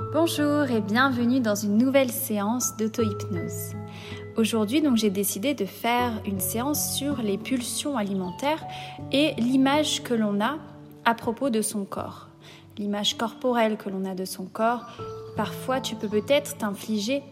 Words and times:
Bonjour 0.00 0.70
et 0.70 0.80
bienvenue 0.80 1.40
dans 1.40 1.56
une 1.56 1.76
nouvelle 1.76 2.10
séance 2.10 2.76
d'auto-hypnose. 2.76 3.74
Aujourd'hui, 4.36 4.80
donc, 4.80 4.96
j'ai 4.96 5.10
décidé 5.10 5.54
de 5.54 5.66
faire 5.66 6.22
une 6.24 6.38
séance 6.38 6.94
sur 6.96 7.20
les 7.20 7.36
pulsions 7.36 7.96
alimentaires 7.96 8.64
et 9.10 9.34
l'image 9.38 10.02
que 10.04 10.14
l'on 10.14 10.40
a 10.40 10.56
à 11.04 11.14
propos 11.14 11.50
de 11.50 11.60
son 11.60 11.84
corps. 11.84 12.28
L'image 12.78 13.18
corporelle 13.18 13.76
que 13.76 13.90
l'on 13.90 14.04
a 14.04 14.14
de 14.14 14.24
son 14.24 14.46
corps. 14.46 14.86
Parfois, 15.36 15.80
tu 15.80 15.96
peux 15.96 16.08
peut-être 16.08 16.56
t'infliger 16.56 17.22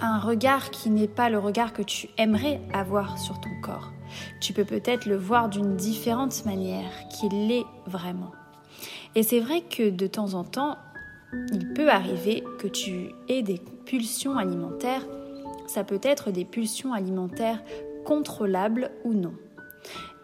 un 0.00 0.20
regard 0.20 0.70
qui 0.70 0.90
n'est 0.90 1.08
pas 1.08 1.30
le 1.30 1.38
regard 1.38 1.72
que 1.72 1.82
tu 1.82 2.08
aimerais 2.18 2.60
avoir 2.74 3.18
sur 3.18 3.40
ton 3.40 3.50
corps. 3.62 3.90
Tu 4.40 4.52
peux 4.52 4.64
peut-être 4.64 5.06
le 5.06 5.16
voir 5.16 5.48
d'une 5.48 5.76
différente 5.76 6.44
manière 6.44 6.92
qu'il 7.08 7.48
l'est 7.48 7.66
vraiment. 7.86 8.32
Et 9.14 9.22
c'est 9.22 9.40
vrai 9.40 9.62
que 9.62 9.90
de 9.90 10.06
temps 10.06 10.34
en 10.34 10.44
temps, 10.44 10.76
il 11.52 11.72
peut 11.72 11.90
arriver 11.90 12.44
que 12.58 12.68
tu 12.68 13.10
aies 13.28 13.42
des 13.42 13.60
pulsions 13.84 14.36
alimentaires. 14.36 15.06
Ça 15.66 15.84
peut 15.84 16.00
être 16.02 16.30
des 16.30 16.44
pulsions 16.44 16.92
alimentaires 16.92 17.62
contrôlables 18.04 18.90
ou 19.04 19.12
non. 19.14 19.32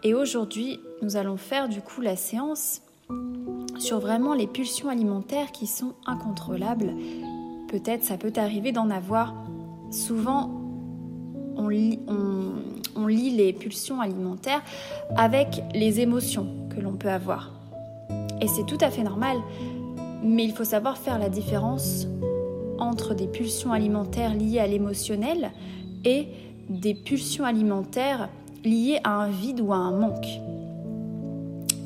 Et 0.03 0.13
aujourd'hui, 0.13 0.79
nous 1.01 1.17
allons 1.17 1.37
faire 1.37 1.69
du 1.69 1.81
coup 1.81 2.01
la 2.01 2.15
séance 2.15 2.81
sur 3.77 3.99
vraiment 3.99 4.33
les 4.33 4.47
pulsions 4.47 4.89
alimentaires 4.89 5.51
qui 5.51 5.67
sont 5.67 5.93
incontrôlables. 6.05 6.93
Peut-être 7.67 8.03
ça 8.03 8.17
peut 8.17 8.33
arriver 8.35 8.71
d'en 8.71 8.89
avoir. 8.89 9.33
Souvent, 9.91 10.51
on 11.55 11.67
lit, 11.67 11.99
on 12.95 13.07
lit 13.07 13.31
les 13.31 13.53
pulsions 13.53 14.01
alimentaires 14.01 14.61
avec 15.15 15.63
les 15.73 15.99
émotions 15.99 16.47
que 16.69 16.79
l'on 16.79 16.93
peut 16.93 17.09
avoir. 17.09 17.53
Et 18.41 18.47
c'est 18.47 18.65
tout 18.65 18.77
à 18.81 18.89
fait 18.89 19.03
normal. 19.03 19.37
Mais 20.23 20.43
il 20.43 20.53
faut 20.53 20.63
savoir 20.63 20.97
faire 20.97 21.19
la 21.19 21.29
différence 21.29 22.07
entre 22.77 23.13
des 23.13 23.27
pulsions 23.27 23.71
alimentaires 23.71 24.35
liées 24.35 24.59
à 24.59 24.67
l'émotionnel 24.67 25.51
et 26.05 26.27
des 26.69 26.93
pulsions 26.93 27.45
alimentaires 27.45 28.29
liées 28.63 28.99
à 29.03 29.11
un 29.11 29.29
vide 29.29 29.61
ou 29.61 29.73
à 29.73 29.77
un 29.77 29.91
manque. 29.91 30.27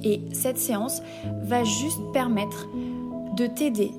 Et 0.03 0.21
cette 0.33 0.57
séance 0.57 1.01
va 1.43 1.63
juste 1.63 2.01
permettre 2.11 2.67
de 3.37 3.47
t'aider 3.47 3.91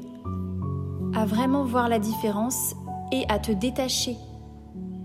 à 1.14 1.24
vraiment 1.24 1.64
voir 1.64 1.88
la 1.88 1.98
différence 1.98 2.74
et 3.12 3.24
à 3.28 3.38
te 3.38 3.52
détacher 3.52 4.16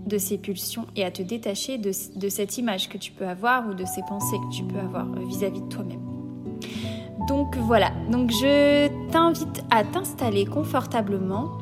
de 0.06 0.18
ces 0.18 0.38
pulsions 0.38 0.86
et 0.96 1.04
à 1.04 1.10
te 1.10 1.22
détacher 1.22 1.78
de, 1.78 1.92
cette 1.92 2.58
image 2.58 2.88
que 2.88 2.98
tu 2.98 3.12
peux 3.12 3.26
avoir 3.26 3.68
ou 3.68 3.74
de 3.74 3.84
ces 3.84 4.02
pensées 4.08 4.36
que 4.50 4.54
tu 4.54 4.64
peux 4.64 4.78
avoir 4.78 5.06
vis 5.06 5.44
à 5.44 5.50
-vis 5.50 5.62
de 5.62 5.68
toi-même. 5.68 6.00
Donc 7.30 7.56
voilà, 7.56 7.92
donc 8.10 8.32
je 8.32 8.88
t'invite 9.12 9.62
à 9.70 9.84
t'installer 9.84 10.46
confortablement, 10.46 11.58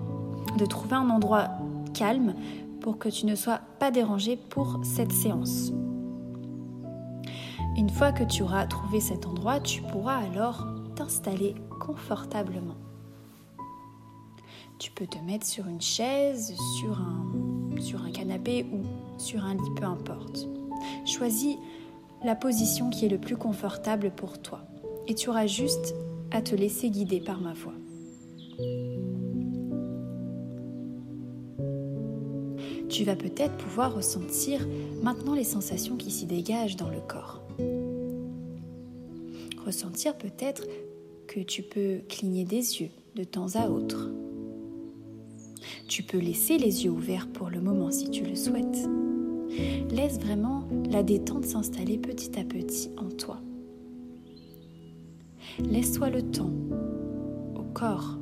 de 0.56 0.64
trouver 0.64 0.96
un 0.96 1.10
endroit 1.10 1.48
calme 1.92 2.34
pour 2.80 2.96
que 2.96 3.10
tu 3.10 3.26
ne 3.26 3.34
sois 3.34 3.60
pas 3.78 3.90
dérangé 3.90 4.38
pour 4.38 4.80
cette 4.82 5.12
séance. 5.12 5.70
Une 7.76 7.90
fois 7.90 8.12
que 8.12 8.24
tu 8.24 8.42
auras 8.42 8.64
trouvé 8.64 9.00
cet 9.00 9.26
endroit, 9.26 9.60
tu 9.60 9.82
pourras 9.82 10.16
alors 10.16 10.66
t'installer 10.96 11.54
confortablement. 11.78 12.76
Tu 14.78 14.90
peux 14.90 15.06
te 15.06 15.18
mettre 15.18 15.44
sur 15.44 15.68
une 15.68 15.82
chaise, 15.82 16.54
sur 16.80 16.98
un, 16.98 17.78
sur 17.78 18.02
un 18.04 18.10
canapé 18.10 18.64
ou 18.72 19.18
sur 19.18 19.44
un 19.44 19.52
lit, 19.52 19.74
peu 19.76 19.84
importe. 19.84 20.48
Choisis 21.04 21.58
la 22.24 22.34
position 22.34 22.88
qui 22.88 23.04
est 23.04 23.10
le 23.10 23.18
plus 23.18 23.36
confortable 23.36 24.10
pour 24.10 24.40
toi 24.40 24.62
et 25.08 25.14
tu 25.14 25.30
auras 25.30 25.46
juste 25.46 25.94
à 26.30 26.42
te 26.42 26.54
laisser 26.54 26.90
guider 26.90 27.20
par 27.20 27.40
ma 27.40 27.54
voix. 27.54 27.72
Tu 32.88 33.04
vas 33.04 33.16
peut-être 33.16 33.56
pouvoir 33.56 33.94
ressentir 33.94 34.66
maintenant 35.02 35.34
les 35.34 35.44
sensations 35.44 35.96
qui 35.96 36.10
s'y 36.10 36.26
dégagent 36.26 36.76
dans 36.76 36.90
le 36.90 37.00
corps. 37.00 37.42
Ressentir 39.64 40.16
peut-être 40.16 40.64
que 41.26 41.40
tu 41.40 41.62
peux 41.62 42.00
cligner 42.08 42.44
des 42.44 42.80
yeux 42.80 42.90
de 43.14 43.24
temps 43.24 43.54
à 43.54 43.68
autre. 43.68 44.10
Tu 45.86 46.02
peux 46.02 46.18
laisser 46.18 46.58
les 46.58 46.84
yeux 46.84 46.90
ouverts 46.90 47.28
pour 47.28 47.50
le 47.50 47.60
moment 47.60 47.90
si 47.90 48.10
tu 48.10 48.24
le 48.24 48.34
souhaites. 48.34 48.88
Laisse 49.90 50.18
vraiment 50.18 50.64
la 50.90 51.02
détente 51.02 51.44
s'installer 51.44 51.98
petit 51.98 52.38
à 52.38 52.44
petit 52.44 52.90
en 52.96 53.08
toi. 53.08 53.40
Laisse-toi 55.64 56.10
le 56.10 56.22
temps 56.22 56.52
au 57.56 57.62
corps 57.74 58.18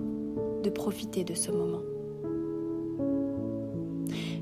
de 0.62 0.70
profiter 0.70 1.24
de 1.24 1.34
ce 1.34 1.50
moment. 1.50 1.82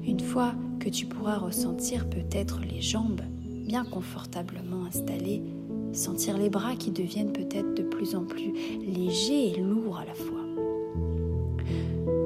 Une 0.07 0.21
fois 0.21 0.55
que 0.79 0.89
tu 0.89 1.07
pourras 1.07 1.39
ressentir 1.39 2.09
peut-être 2.09 2.61
les 2.61 2.81
jambes 2.81 3.23
bien 3.67 3.85
confortablement 3.85 4.85
installées, 4.85 5.43
sentir 5.93 6.39
les 6.39 6.51
bras 6.51 6.77
qui 6.77 6.91
deviennent 6.91 7.33
peut-être 7.33 7.75
de 7.75 7.83
plus 7.83 8.15
en 8.15 8.25
plus 8.25 8.53
légers 8.81 9.53
et 9.53 9.61
lourds 9.61 9.99
à 9.99 10.05
la 10.05 10.15
fois. 10.15 10.45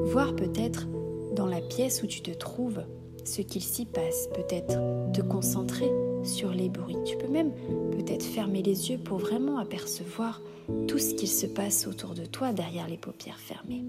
Voir 0.05 0.35
peut-être 0.35 0.89
dans 1.35 1.47
la 1.47 1.61
pièce 1.61 2.03
où 2.03 2.07
tu 2.07 2.21
te 2.21 2.31
trouves 2.31 2.83
ce 3.25 3.43
qu'il 3.43 3.63
s'y 3.63 3.85
passe, 3.85 4.29
peut-être 4.35 4.79
te 5.13 5.21
concentrer 5.21 5.91
sur 6.25 6.51
les 6.51 6.69
bruits. 6.69 6.97
Tu 7.05 7.17
peux 7.17 7.29
même 7.29 7.53
peut-être 7.93 8.25
fermer 8.25 8.63
les 8.63 8.91
yeux 8.91 8.99
pour 8.99 9.19
vraiment 9.19 9.59
apercevoir 9.59 10.43
tout 10.87 10.99
ce 10.99 11.15
qu'il 11.15 11.29
se 11.29 11.47
passe 11.47 11.87
autour 11.87 12.15
de 12.15 12.25
toi 12.25 12.53
derrière 12.53 12.89
les 12.89 12.97
paupières 12.97 13.39
fermées. 13.39 13.85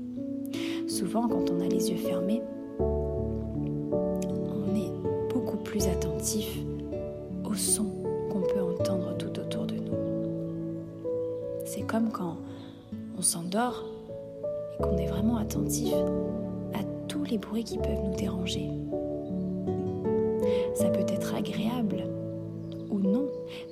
Souvent, 0.88 1.28
quand 1.28 1.50
on 1.52 1.60
a 1.60 1.68
les 1.68 1.92
yeux 1.92 1.98
fermés, 1.98 2.42
on 2.80 4.76
est 4.76 4.92
beaucoup 5.34 5.58
plus 5.58 5.88
attentif 5.88 6.48
aux 7.44 7.56
sons 7.56 7.92
qu'on 8.32 8.42
peut 8.42 8.62
entendre 8.62 9.18
tout 9.18 9.40
autour 9.40 9.66
de 9.66 9.76
nous. 9.76 9.98
C'est 11.66 11.82
comme 11.82 12.12
quand 12.12 12.38
on 13.18 13.22
s'endort 13.22 13.86
et 14.74 14.84
qu'on 14.84 14.98
est 14.98 15.08
vraiment 15.08 15.38
attentif 15.38 15.94
à 16.74 16.84
tous 17.08 17.24
les 17.26 17.38
bruits 17.38 17.64
qui 17.64 17.78
peuvent 17.78 18.04
nous 18.06 18.16
déranger. 18.16 18.70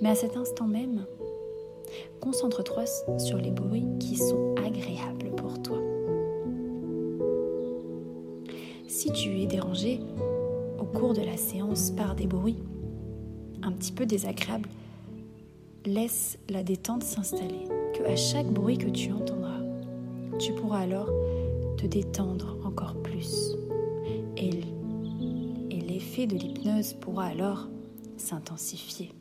Mais 0.07 0.13
à 0.13 0.15
cet 0.15 0.37
instant 0.37 0.67
même, 0.67 1.05
Concentre-toi 2.21 2.85
sur 3.17 3.37
les 3.37 3.51
bruits 3.51 3.87
qui 3.99 4.15
sont 4.15 4.55
agréables 4.65 5.35
pour 5.35 5.61
toi. 5.61 5.77
Si 8.87 9.11
tu 9.11 9.41
es 9.41 9.45
dérangé 9.45 9.99
au 10.79 10.83
cours 10.83 11.13
de 11.13 11.21
la 11.21 11.37
séance 11.37 11.91
par 11.91 12.15
des 12.15 12.27
bruits 12.27 12.63
un 13.63 13.71
petit 13.71 13.91
peu 13.91 14.05
désagréables, 14.05 14.69
laisse 15.85 16.37
la 16.49 16.63
détente 16.63 17.03
s'installer, 17.03 17.67
que 17.93 18.03
à 18.03 18.15
chaque 18.15 18.47
bruit 18.47 18.77
que 18.77 18.89
tu 18.89 19.11
entendras, 19.11 19.61
tu 20.39 20.53
pourras 20.53 20.79
alors 20.79 21.09
te 21.77 21.85
détendre 21.85 22.57
encore 22.65 22.95
plus. 23.01 23.55
Et, 24.37 24.51
et 25.69 25.81
l'effet 25.81 26.27
de 26.27 26.35
l'hypnose 26.35 26.93
pourra 26.93 27.25
alors 27.25 27.67
s'intensifier. 28.17 29.11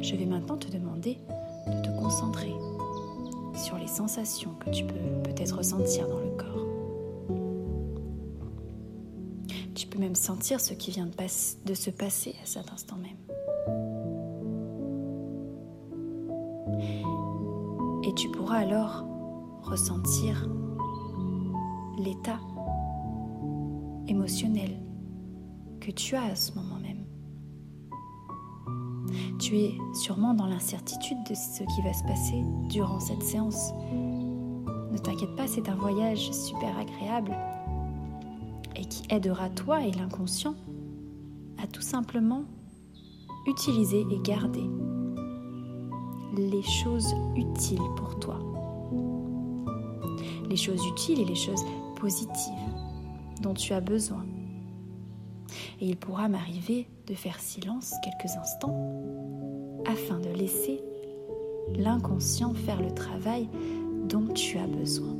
Je 0.00 0.14
vais 0.14 0.26
maintenant 0.26 0.56
te 0.56 0.68
demander 0.68 1.18
de 1.66 1.82
te 1.82 1.88
concentrer 1.98 2.54
sur 3.54 3.78
les 3.78 3.86
sensations 3.86 4.54
que 4.60 4.70
tu 4.70 4.84
peux 4.84 4.94
peut-être 5.24 5.56
ressentir 5.56 6.08
dans 6.08 6.20
le 6.20 6.30
corps. 6.36 6.66
Tu 9.74 9.86
peux 9.86 9.98
même 9.98 10.14
sentir 10.14 10.60
ce 10.60 10.74
qui 10.74 10.90
vient 10.90 11.06
de, 11.06 11.74
se 11.74 11.90
passer 11.90 12.34
à 12.42 12.46
cet 12.46 12.72
instant 12.72 12.96
même. 12.96 13.16
Et 18.04 18.14
tu 18.14 18.30
pourras 18.30 18.58
alors 18.58 19.04
ressentir 19.62 20.48
l'état 21.98 22.38
émotionnel 24.08 24.78
que 25.80 25.90
tu 25.90 26.14
as 26.14 26.24
à 26.24 26.34
ce 26.36 26.52
moment. 26.52 26.65
Tu 29.46 29.58
es 29.58 29.78
sûrement 29.94 30.34
dans 30.34 30.46
l'incertitude 30.46 31.18
de 31.30 31.34
ce 31.36 31.62
qui 31.62 31.80
va 31.80 31.92
se 31.92 32.02
passer 32.02 32.42
durant 32.68 32.98
cette 32.98 33.22
séance. 33.22 33.70
Ne 34.90 34.98
t'inquiète 34.98 35.36
pas, 35.36 35.46
c'est 35.46 35.68
un 35.68 35.76
voyage 35.76 36.32
super 36.32 36.76
agréable 36.76 37.30
et 38.74 38.84
qui 38.86 39.04
aidera 39.08 39.48
toi 39.50 39.86
et 39.86 39.92
l'inconscient 39.92 40.56
à 41.62 41.68
tout 41.68 41.80
simplement 41.80 42.42
utiliser 43.46 44.04
et 44.10 44.18
garder 44.24 44.68
les 46.36 46.62
choses 46.62 47.14
utiles 47.36 47.78
pour 47.96 48.18
toi. 48.18 48.40
Les 50.50 50.56
choses 50.56 50.84
utiles 50.88 51.20
et 51.20 51.24
les 51.24 51.36
choses 51.36 51.64
positives 52.00 52.74
dont 53.42 53.54
tu 53.54 53.72
as 53.74 53.80
besoin 53.80 54.25
et 55.80 55.86
il 55.86 55.96
pourra 55.96 56.28
m'arriver 56.28 56.86
de 57.06 57.14
faire 57.14 57.40
silence 57.40 57.94
quelques 58.02 58.32
instants 58.36 58.76
afin 59.86 60.18
de 60.18 60.30
laisser 60.30 60.80
l'inconscient 61.76 62.54
faire 62.54 62.80
le 62.80 62.92
travail 62.92 63.48
dont 64.08 64.26
tu 64.34 64.58
as 64.58 64.66
besoin. 64.66 65.14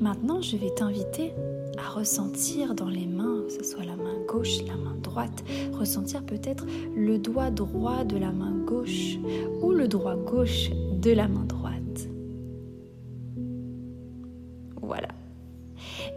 Maintenant, 0.00 0.40
je 0.40 0.56
vais 0.56 0.70
t'inviter 0.70 1.32
à 1.78 1.90
ressentir 1.90 2.74
dans 2.74 2.88
les 2.88 3.06
mains, 3.06 3.42
que 3.46 3.52
ce 3.52 3.64
soit 3.64 3.84
la 3.84 3.96
main 3.96 4.16
gauche, 4.28 4.62
la 4.66 4.76
main 4.76 4.94
droite, 5.02 5.44
ressentir 5.72 6.22
peut-être 6.22 6.66
le 6.94 7.18
doigt 7.18 7.50
droit 7.50 8.04
de 8.04 8.16
la 8.16 8.30
main 8.30 8.54
gauche 8.66 9.16
ou 9.62 9.72
le 9.72 9.88
doigt 9.88 10.16
gauche 10.16 10.70
de 11.00 11.10
la 11.10 11.28
main 11.28 11.44
droite. 11.44 11.55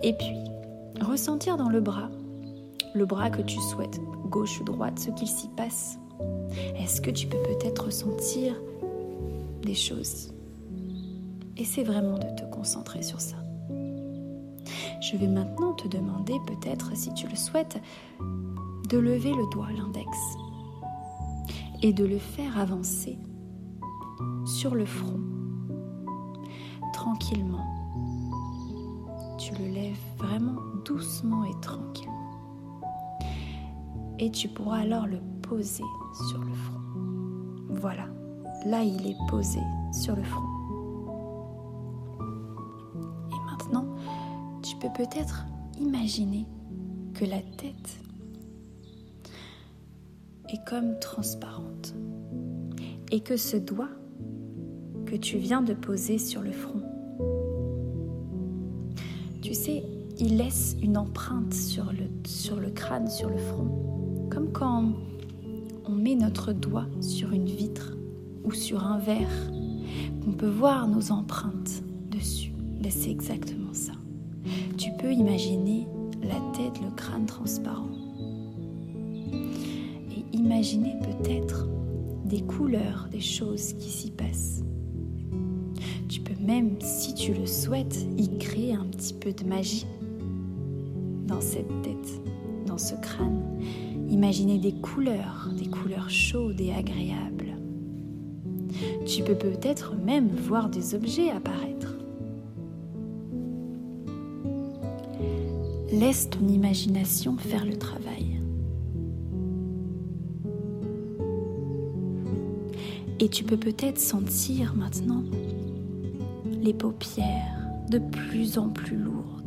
Et 0.01 0.13
puis, 0.13 0.37
ressentir 1.01 1.57
dans 1.57 1.69
le 1.69 1.81
bras, 1.81 2.09
le 2.93 3.05
bras 3.05 3.29
que 3.29 3.41
tu 3.41 3.59
souhaites, 3.59 3.99
gauche 4.29 4.59
ou 4.61 4.63
droite, 4.63 4.99
ce 4.99 5.11
qu'il 5.11 5.27
s'y 5.27 5.49
passe. 5.49 5.99
Est-ce 6.77 7.01
que 7.01 7.11
tu 7.11 7.27
peux 7.27 7.41
peut-être 7.41 7.85
ressentir 7.85 8.55
des 9.61 9.75
choses? 9.75 10.33
Essaie 11.57 11.83
vraiment 11.83 12.17
de 12.17 12.27
te 12.35 12.45
concentrer 12.51 13.01
sur 13.01 13.19
ça. 13.19 13.37
Je 15.01 15.17
vais 15.17 15.27
maintenant 15.27 15.73
te 15.73 15.87
demander 15.87 16.37
peut-être, 16.47 16.95
si 16.95 17.13
tu 17.13 17.27
le 17.27 17.35
souhaites, 17.35 17.81
de 18.89 18.97
lever 18.97 19.33
le 19.33 19.49
doigt, 19.51 19.67
l'index, 19.77 20.09
et 21.81 21.93
de 21.93 22.05
le 22.05 22.17
faire 22.17 22.57
avancer 22.57 23.17
sur 24.45 24.75
le 24.75 24.85
front, 24.85 25.19
tranquillement. 26.93 27.78
Tu 29.49 29.63
le 29.63 29.69
lèves 29.69 29.97
vraiment 30.17 30.61
doucement 30.85 31.43
et 31.43 31.59
tranquillement. 31.59 32.15
Et 34.19 34.29
tu 34.29 34.47
pourras 34.47 34.81
alors 34.81 35.07
le 35.07 35.19
poser 35.41 35.83
sur 36.29 36.39
le 36.39 36.53
front. 36.53 36.79
Voilà, 37.69 38.07
là 38.65 38.83
il 38.83 39.07
est 39.07 39.17
posé 39.27 39.59
sur 39.91 40.15
le 40.15 40.21
front. 40.23 40.45
Et 43.31 43.45
maintenant, 43.45 43.87
tu 44.61 44.75
peux 44.75 44.91
peut-être 44.95 45.45
imaginer 45.79 46.45
que 47.15 47.25
la 47.25 47.41
tête 47.41 47.99
est 50.49 50.63
comme 50.67 50.99
transparente 50.99 51.95
et 53.11 53.21
que 53.21 53.37
ce 53.37 53.57
doigt 53.57 53.89
que 55.07 55.15
tu 55.15 55.37
viens 55.37 55.61
de 55.61 55.73
poser 55.73 56.19
sur 56.19 56.41
le 56.41 56.51
front, 56.51 56.83
il 60.19 60.37
laisse 60.37 60.75
une 60.81 60.97
empreinte 60.97 61.53
sur 61.53 61.85
le, 61.93 62.69
crâne, 62.71 63.09
sur 63.09 63.29
le 63.29 63.37
front, 63.37 64.27
comme 64.29 64.51
quand 64.51 64.91
on 65.85 65.91
met 65.91 66.15
notre 66.15 66.51
doigt 66.51 66.87
sur 66.99 67.31
une 67.31 67.45
vitre 67.45 67.95
ou 68.43 68.51
sur 68.51 68.85
un 68.85 68.99
verre, 68.99 69.51
qu'on 70.23 70.33
peut 70.33 70.49
voir 70.49 70.87
nos 70.87 71.11
empreintes 71.11 71.83
dessus. 72.11 72.51
C'est 72.89 73.11
exactement 73.11 73.73
ça. 73.73 73.91
Tu 74.77 74.89
peux 74.99 75.13
imaginer 75.13 75.87
la 76.23 76.39
tête, 76.57 76.81
le 76.81 76.89
crâne 76.95 77.27
transparent. 77.27 77.89
Et 79.31 80.35
imaginer 80.35 80.95
peut-être 81.01 81.67
des 82.25 82.41
couleurs, 82.41 83.07
des 83.11 83.21
choses 83.21 83.73
qui 83.73 83.89
s'y 83.89 84.09
passent. 84.09 84.63
Tu 86.07 86.19
peux 86.21 86.43
même, 86.43 86.77
si 86.81 87.13
tu 87.13 87.33
le 87.35 87.45
souhaites, 87.45 88.07
y 88.17 88.39
créer 88.39 88.73
un 88.73 88.85
petit 88.85 89.13
peu 89.13 89.31
de 89.31 89.43
magie 89.43 89.85
dans 91.29 91.41
cette 91.41 91.81
tête, 91.83 92.21
dans 92.65 92.77
ce 92.77 92.95
crâne. 92.95 93.43
Imaginer 94.09 94.57
des 94.57 94.73
couleurs, 94.73 95.49
des 95.57 95.67
couleurs 95.67 96.09
chaudes 96.09 96.59
et 96.59 96.73
agréables. 96.73 97.55
Tu 99.05 99.23
peux 99.23 99.35
peut-être 99.35 99.95
même 99.95 100.27
voir 100.27 100.69
des 100.69 100.95
objets 100.95 101.29
apparaître. 101.29 101.95
Laisse 105.91 106.29
ton 106.29 106.47
imagination 106.47 107.37
faire 107.37 107.65
le 107.65 107.77
travail. 107.77 108.41
Et 113.19 113.27
tu 113.27 113.43
peux 113.43 113.57
peut-être 113.57 113.99
sentir 113.99 114.75
maintenant 114.75 115.23
les 116.61 116.73
paupières 116.73 117.67
de 117.89 117.99
plus 117.99 118.57
en 118.57 118.69
plus 118.69 118.97
lourdes. 118.97 119.38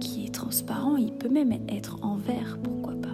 Qui 0.00 0.26
est 0.26 0.34
transparent, 0.34 0.96
il 0.96 1.12
peut 1.12 1.28
même 1.28 1.52
être 1.68 1.98
en 2.02 2.16
verre, 2.16 2.58
pourquoi 2.62 2.94
pas. 2.94 3.08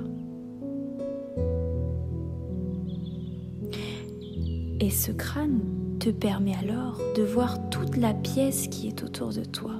Et 4.80 4.90
ce 4.90 5.12
crâne 5.12 5.60
te 5.98 6.10
permet 6.10 6.54
alors 6.54 7.00
de 7.16 7.22
voir 7.22 7.70
toute 7.70 7.96
la 7.96 8.12
pièce 8.12 8.68
qui 8.68 8.88
est 8.88 9.02
autour 9.02 9.32
de 9.32 9.44
toi. 9.44 9.72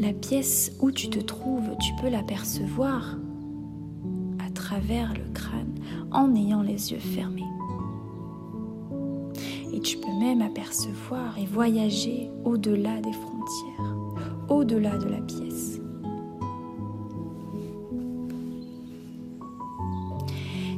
La 0.00 0.12
pièce 0.12 0.72
où 0.80 0.92
tu 0.92 1.10
te 1.10 1.18
trouves, 1.18 1.76
tu 1.80 1.92
peux 2.00 2.08
l'apercevoir 2.08 3.16
à 4.38 4.50
travers 4.50 5.12
le 5.14 5.30
crâne 5.32 5.74
en 6.12 6.34
ayant 6.36 6.62
les 6.62 6.92
yeux 6.92 6.98
fermés. 6.98 7.42
Et 9.72 9.80
tu 9.80 9.98
peux 9.98 10.18
même 10.20 10.40
apercevoir 10.40 11.36
et 11.38 11.46
voyager 11.46 12.30
au-delà 12.44 13.00
des 13.00 13.12
frontières, 13.12 13.96
au-delà 14.48 14.96
de 14.98 15.08
la 15.08 15.20
pièce. 15.20 15.80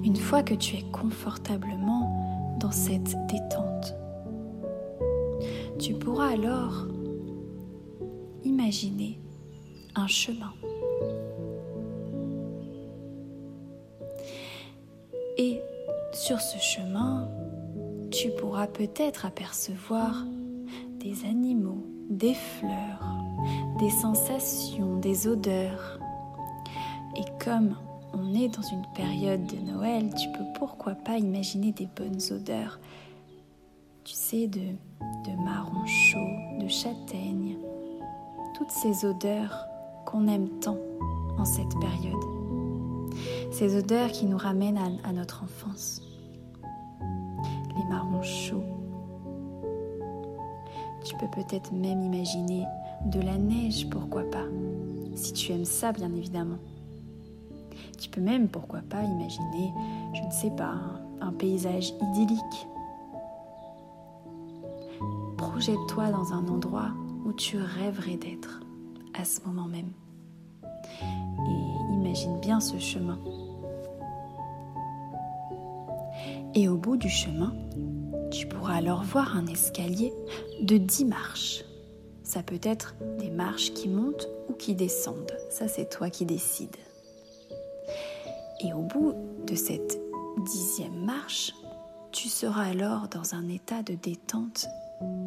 Une 0.04 0.16
fois 0.16 0.42
que 0.42 0.54
tu 0.54 0.76
es 0.76 0.82
confortablement 0.90 2.56
dans 2.60 2.70
cette 2.70 3.16
détente. 3.26 3.94
Tu 5.78 5.94
pourras 5.94 6.28
alors 6.28 6.86
imaginer 8.44 9.18
un 9.94 10.06
chemin. 10.06 10.52
Et 15.38 15.60
sur 16.12 16.40
ce 16.40 16.58
chemin, 16.58 17.28
tu 18.10 18.30
pourras 18.30 18.66
peut-être 18.66 19.24
apercevoir 19.24 20.24
des 20.98 21.24
animaux, 21.24 21.86
des 22.10 22.34
fleurs, 22.34 23.02
des 23.80 23.90
sensations, 23.90 24.98
des 24.98 25.26
odeurs. 25.26 25.98
Et 27.16 27.24
comme 27.42 27.76
on 28.12 28.34
est 28.34 28.48
dans 28.48 28.62
une 28.62 28.84
période 28.94 29.46
de 29.46 29.56
Noël, 29.56 30.12
tu 30.14 30.28
peux 30.32 30.44
pourquoi 30.58 30.94
pas 30.94 31.16
imaginer 31.16 31.72
des 31.72 31.88
bonnes 31.96 32.20
odeurs. 32.30 32.78
Tu 34.04 34.12
sais, 34.12 34.48
de, 34.48 34.60
de 34.60 35.44
marron 35.44 35.86
chaud, 35.86 36.60
de 36.60 36.68
châtaigne, 36.68 37.56
toutes 38.54 38.70
ces 38.70 39.06
odeurs 39.06 39.66
qu'on 40.04 40.28
aime 40.28 40.48
tant 40.60 40.76
en 41.38 41.44
cette 41.46 41.74
période. 41.80 43.14
Ces 43.50 43.76
odeurs 43.76 44.12
qui 44.12 44.26
nous 44.26 44.38
ramènent 44.38 44.78
à, 44.78 45.08
à 45.08 45.12
notre 45.12 45.42
enfance. 45.42 46.02
Les 47.76 47.84
marrons 47.88 48.22
chauds. 48.22 48.64
Tu 51.02 51.16
peux 51.16 51.28
peut-être 51.28 51.72
même 51.72 52.02
imaginer 52.02 52.66
de 53.06 53.20
la 53.20 53.36
neige, 53.38 53.88
pourquoi 53.88 54.22
pas, 54.30 54.46
si 55.14 55.32
tu 55.32 55.52
aimes 55.52 55.64
ça, 55.64 55.92
bien 55.92 56.12
évidemment. 56.14 56.58
Tu 57.98 58.08
peux 58.08 58.20
même, 58.20 58.48
pourquoi 58.48 58.80
pas, 58.80 59.02
imaginer, 59.02 59.72
je 60.14 60.22
ne 60.22 60.30
sais 60.30 60.50
pas, 60.50 60.74
un, 61.20 61.32
paysage 61.32 61.92
idyllique. 62.00 62.66
Projette-toi 65.36 66.10
dans 66.10 66.32
un 66.32 66.48
endroit 66.48 66.90
où 67.24 67.32
tu 67.32 67.56
rêverais 67.58 68.16
d'être 68.16 68.60
à 69.18 69.24
ce 69.24 69.40
moment 69.46 69.68
même. 69.68 69.90
Et 70.62 71.94
imagine 71.94 72.38
bien 72.40 72.60
ce 72.60 72.78
chemin. 72.78 73.18
Et 76.54 76.68
au 76.68 76.76
bout 76.76 76.96
du 76.96 77.08
chemin, 77.08 77.54
tu 78.30 78.46
pourras 78.46 78.74
alors 78.74 79.02
voir 79.02 79.36
un 79.36 79.46
escalier 79.46 80.12
de 80.62 80.76
10 80.78 81.04
marches. 81.04 81.64
Ça 82.30 82.44
peut 82.44 82.60
être 82.62 82.94
des 83.18 83.28
marches 83.28 83.72
qui 83.74 83.88
montent 83.88 84.28
ou 84.48 84.52
qui 84.52 84.76
descendent. 84.76 85.36
Ça, 85.50 85.66
c'est 85.66 85.90
toi 85.90 86.10
qui 86.10 86.24
décides. 86.24 86.76
Et 88.60 88.72
au 88.72 88.82
bout 88.82 89.14
de 89.48 89.56
cette 89.56 90.00
dixième 90.44 91.04
marche, 91.04 91.52
tu 92.12 92.28
seras 92.28 92.66
alors 92.66 93.08
dans 93.08 93.34
un 93.34 93.48
état 93.48 93.82
de 93.82 93.94
détente 93.94 94.68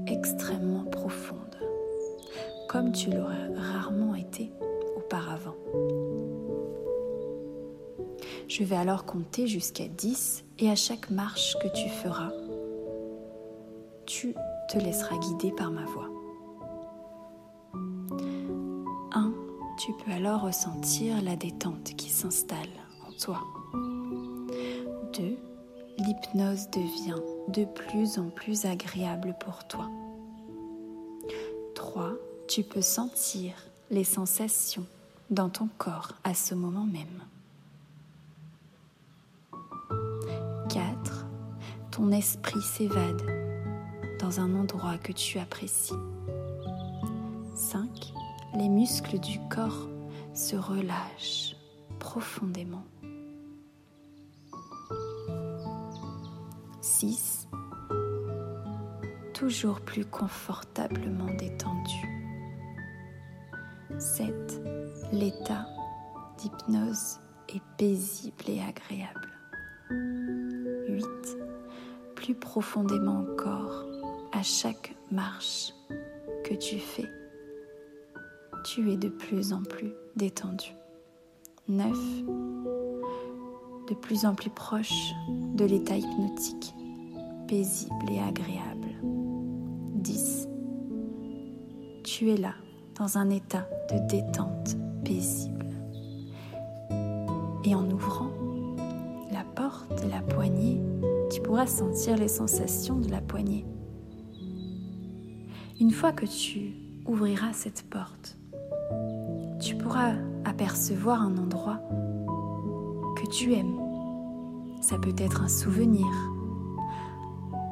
extrêmement 0.08 0.86
profonde, 0.86 1.58
comme 2.70 2.94
tu 2.94 3.10
l'aurais 3.10 3.54
rarement 3.54 4.16
été 4.16 4.54
auparavant. 4.96 5.58
Je 8.48 8.64
vais 8.64 8.78
alors 8.78 9.04
compter 9.04 9.48
jusqu'à 9.48 9.90
10 9.90 10.46
et 10.60 10.70
à 10.70 10.76
chaque 10.76 11.10
marche 11.10 11.58
que 11.62 11.68
tu 11.68 11.90
feras, 11.90 12.32
tu 14.06 14.36
te 14.70 14.78
laisseras 14.78 15.18
guider 15.18 15.52
par 15.52 15.70
ma 15.70 15.84
voix. 15.84 16.23
Tu 19.86 19.92
peux 19.92 20.12
alors 20.12 20.44
ressentir 20.44 21.22
la 21.22 21.36
détente 21.36 21.94
qui 21.98 22.10
s'installe 22.10 22.70
pour 23.02 23.18
toi. 23.18 23.44
2. 23.74 25.38
L'hypnose 25.98 26.70
devient 26.70 27.22
de 27.50 27.66
plus 27.66 28.18
en 28.18 28.30
plus 28.30 28.64
agréable 28.64 29.36
pour 29.42 29.68
toi. 29.68 29.90
3. 31.76 32.14
Tu 32.48 32.64
peux 32.64 32.82
sentir 32.82 33.56
les 33.92 34.06
sensations 34.06 34.86
dans 35.30 35.50
ton 35.50 35.68
corps 35.78 36.14
à 36.24 36.34
ce 36.34 36.56
moment 36.56 36.86
même. 36.86 37.22
4. 40.70 41.26
Ton 41.92 42.14
esprit 42.14 42.62
s'évade 42.62 43.22
dans 44.22 44.40
un 44.40 44.56
endroit 44.56 44.98
que 44.98 45.12
tu 45.12 45.40
apprécies. 45.40 45.92
5. 48.54 48.60
Les 48.60 48.70
muscles 48.70 49.20
du 49.20 49.40
corps 49.50 49.88
se 50.34 50.56
relâchent 50.56 51.56
profondément. 52.00 52.84
6. 56.82 57.48
Toujours 59.34 59.82
plus 59.82 60.06
confortablement 60.06 61.34
détendu. 61.38 62.08
7. 63.98 64.62
L'état 65.12 65.68
d'hypnose 66.38 67.20
est 67.50 67.62
paisible 67.78 68.44
et 68.48 68.62
agréable. 68.62 69.30
8. 70.90 71.06
Plus 72.16 72.36
profondément 72.36 73.20
encore, 73.20 73.86
à 74.32 74.42
chaque 74.42 74.96
marche 75.12 75.74
que 76.44 76.56
tu 76.56 76.80
fais, 76.80 77.10
tu 78.64 78.92
es 78.92 78.98
de 78.98 79.10
plus 79.10 79.54
en 79.54 79.62
plus 79.64 79.92
détendu. 80.16 80.76
9. 81.68 81.92
De 83.90 83.94
plus 83.94 84.26
en 84.26 84.36
plus 84.36 84.50
proche 84.50 85.12
de 85.56 85.66
l'état 85.66 85.98
hypnotique, 85.98 86.74
paisible 87.48 88.10
et 88.12 88.20
agréable. 88.20 88.88
10. 89.96 90.48
Tu 92.04 92.32
es 92.32 92.38
là, 92.38 92.54
dans 92.96 93.18
un 93.18 93.30
état 93.30 93.68
de 93.92 94.00
détente 94.08 94.78
paisible. 95.04 95.68
Et 97.66 97.76
en 97.76 97.90
ouvrant 97.92 98.32
la 99.32 99.44
porte, 99.44 100.06
la 100.10 100.22
poignée, 100.22 100.82
tu 101.32 101.42
pourras 101.42 101.68
sentir 101.68 102.18
les 102.18 102.28
sensations 102.28 102.98
de 102.98 103.10
la 103.10 103.22
poignée. 103.22 103.66
Une 105.80 105.92
fois 105.92 106.14
que 106.14 106.26
tu 106.26 106.76
ouvriras 107.06 107.54
cette 107.54 107.84
porte, 107.90 108.38
pourras 109.84 110.14
apercevoir 110.46 111.22
un 111.22 111.38
endroit 111.38 111.80
que 113.18 113.28
tu 113.30 113.54
aimes. 113.54 113.80
Ça 114.82 114.98
peut 114.98 115.16
être 115.18 115.42
un 115.42 115.50
souvenir, 115.50 116.08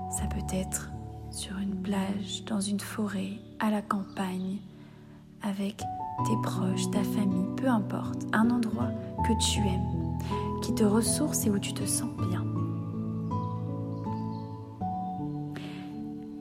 ça 0.09 0.25
peut 0.27 0.55
être 0.55 0.91
sur 1.29 1.57
une 1.57 1.81
plage, 1.81 2.43
dans 2.45 2.59
une 2.59 2.81
forêt, 2.81 3.39
à 3.59 3.71
la 3.71 3.81
campagne, 3.81 4.57
avec 5.41 5.77
tes 5.77 6.35
proches, 6.43 6.91
ta 6.91 7.01
famille, 7.01 7.47
peu 7.55 7.67
importe, 7.67 8.27
un 8.33 8.49
endroit 8.49 8.91
que 9.25 9.33
tu 9.39 9.61
aimes, 9.61 10.17
qui 10.61 10.75
te 10.75 10.83
ressource 10.83 11.45
et 11.45 11.49
où 11.49 11.59
tu 11.59 11.73
te 11.73 11.85
sens 11.85 12.11
bien. 12.29 12.45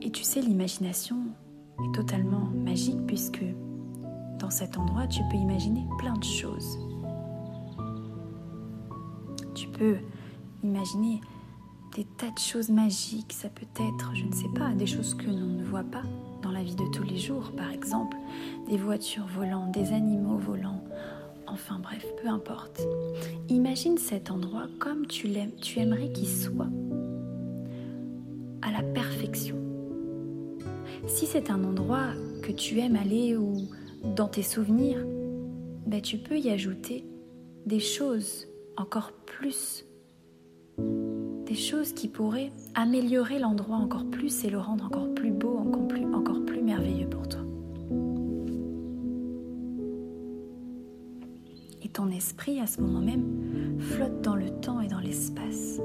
Et 0.01 0.11
tu 0.11 0.23
sais, 0.23 0.41
l'imagination 0.41 1.17
est 1.85 1.95
totalement 1.95 2.49
magique 2.53 3.05
puisque 3.07 3.45
dans 4.41 4.49
cet 4.49 4.77
endroit, 4.77 5.05
tu 5.07 5.21
peux 5.29 5.37
imaginer 5.37 5.85
plein 5.99 6.15
de 6.15 6.23
choses. 6.23 6.79
Tu 9.53 9.67
peux 9.67 9.97
imaginer 10.63 11.21
des 11.95 12.05
tas 12.05 12.31
de 12.31 12.39
choses 12.39 12.69
magiques. 12.69 13.33
Ça 13.33 13.49
peut 13.49 13.67
être, 13.75 14.15
je 14.15 14.25
ne 14.25 14.33
sais 14.33 14.49
pas, 14.55 14.73
des 14.73 14.87
choses 14.87 15.13
que 15.13 15.27
l'on 15.27 15.59
ne 15.59 15.63
voit 15.63 15.83
pas 15.83 16.03
dans 16.41 16.51
la 16.51 16.63
vie 16.63 16.75
de 16.75 16.87
tous 16.91 17.03
les 17.03 17.17
jours. 17.17 17.51
Par 17.55 17.69
exemple, 17.69 18.17
des 18.67 18.77
voitures 18.77 19.27
volantes, 19.27 19.71
des 19.71 19.93
animaux 19.93 20.37
volants. 20.37 20.83
Enfin 21.45 21.79
bref, 21.79 22.05
peu 22.21 22.27
importe. 22.27 22.81
Imagine 23.49 23.97
cet 23.99 24.31
endroit 24.31 24.67
comme 24.79 25.05
tu 25.05 25.27
l'aimes, 25.27 25.53
tu 25.61 25.79
aimerais 25.79 26.11
qu'il 26.13 26.27
soit. 26.27 26.69
À 28.63 28.71
la 28.71 28.81
perfection. 28.81 29.57
Si 31.07 31.25
c'est 31.27 31.51
un 31.51 31.63
endroit 31.63 32.07
que 32.41 32.51
tu 32.51 32.79
aimes 32.79 32.95
aller 32.95 33.35
ou 33.35 33.67
dans 34.03 34.27
tes 34.27 34.43
souvenirs, 34.43 35.05
ben 35.85 36.01
tu 36.01 36.17
peux 36.17 36.37
y 36.37 36.49
ajouter 36.49 37.05
des 37.65 37.79
choses 37.79 38.47
encore 38.77 39.11
plus, 39.25 39.85
des 41.45 41.55
choses 41.55 41.93
qui 41.93 42.07
pourraient 42.07 42.51
améliorer 42.75 43.39
l'endroit 43.39 43.77
encore 43.77 44.05
plus 44.05 44.43
et 44.45 44.49
le 44.49 44.59
rendre 44.59 44.85
encore 44.85 45.13
plus 45.13 45.31
beau, 45.31 45.57
encore 45.57 45.87
plus, 45.87 46.05
encore 46.13 46.43
plus 46.45 46.61
merveilleux 46.61 47.09
pour 47.09 47.27
toi. 47.27 47.41
Et 51.83 51.89
ton 51.89 52.09
esprit, 52.09 52.59
à 52.59 52.67
ce 52.67 52.81
moment 52.81 53.01
même, 53.01 53.79
flotte 53.79 54.21
dans 54.21 54.35
le 54.35 54.49
temps 54.61 54.81
et 54.81 54.87
dans 54.87 54.99
l'espace. 54.99 55.79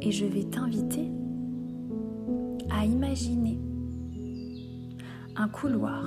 Et 0.00 0.12
je 0.12 0.24
vais 0.24 0.44
t'inviter 0.44 1.10
à 2.70 2.84
imaginer 2.84 3.58
un 5.38 5.48
couloir. 5.48 6.04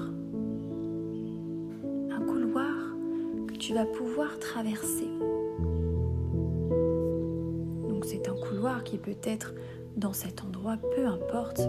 Un 2.11 2.19
couloir 2.19 2.73
que 3.47 3.53
tu 3.53 3.73
vas 3.73 3.85
pouvoir 3.85 4.37
traverser. 4.39 5.07
Donc 7.87 8.03
c'est 8.03 8.27
un 8.27 8.33
couloir 8.33 8.83
qui 8.83 8.97
peut 8.97 9.15
être 9.23 9.53
dans 9.95 10.11
cet 10.11 10.43
endroit, 10.43 10.75
peu 10.95 11.05
importe. 11.05 11.61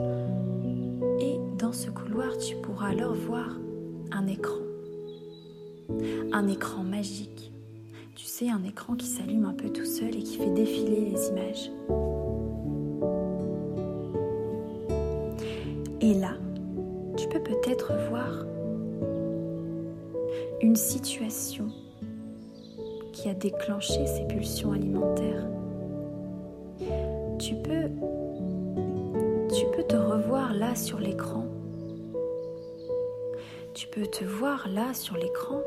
Et 1.20 1.38
dans 1.56 1.72
ce 1.72 1.88
couloir, 1.90 2.36
tu 2.36 2.56
pourras 2.56 2.88
alors 2.88 3.14
voir 3.14 3.56
un 4.10 4.26
écran. 4.26 4.58
Un 6.32 6.48
écran 6.48 6.82
magique. 6.82 7.52
Tu 8.16 8.24
sais, 8.24 8.50
un 8.50 8.64
écran 8.64 8.96
qui 8.96 9.06
s'allume 9.06 9.44
un 9.44 9.54
peu 9.54 9.70
tout 9.70 9.84
seul 9.84 10.16
et 10.16 10.22
qui 10.22 10.36
fait 10.36 10.50
défiler 10.50 11.12
les 11.12 11.28
images. 11.28 11.70
Et 16.00 16.14
là, 16.14 16.34
une 20.62 20.76
situation 20.76 21.66
qui 23.12 23.28
a 23.28 23.34
déclenché 23.34 24.06
ces 24.06 24.24
pulsions 24.26 24.72
alimentaires. 24.72 25.46
Tu 27.38 27.54
peux, 27.56 27.90
te 29.88 29.96
revoir 29.96 30.54
là 30.54 30.74
sur 30.76 30.98
l'écran. 30.98 31.44
Tu 33.74 33.88
peux 33.88 34.06
te 34.06 34.24
voir 34.24 34.68
là 34.68 34.94
sur 34.94 35.16
l'écran, 35.16 35.60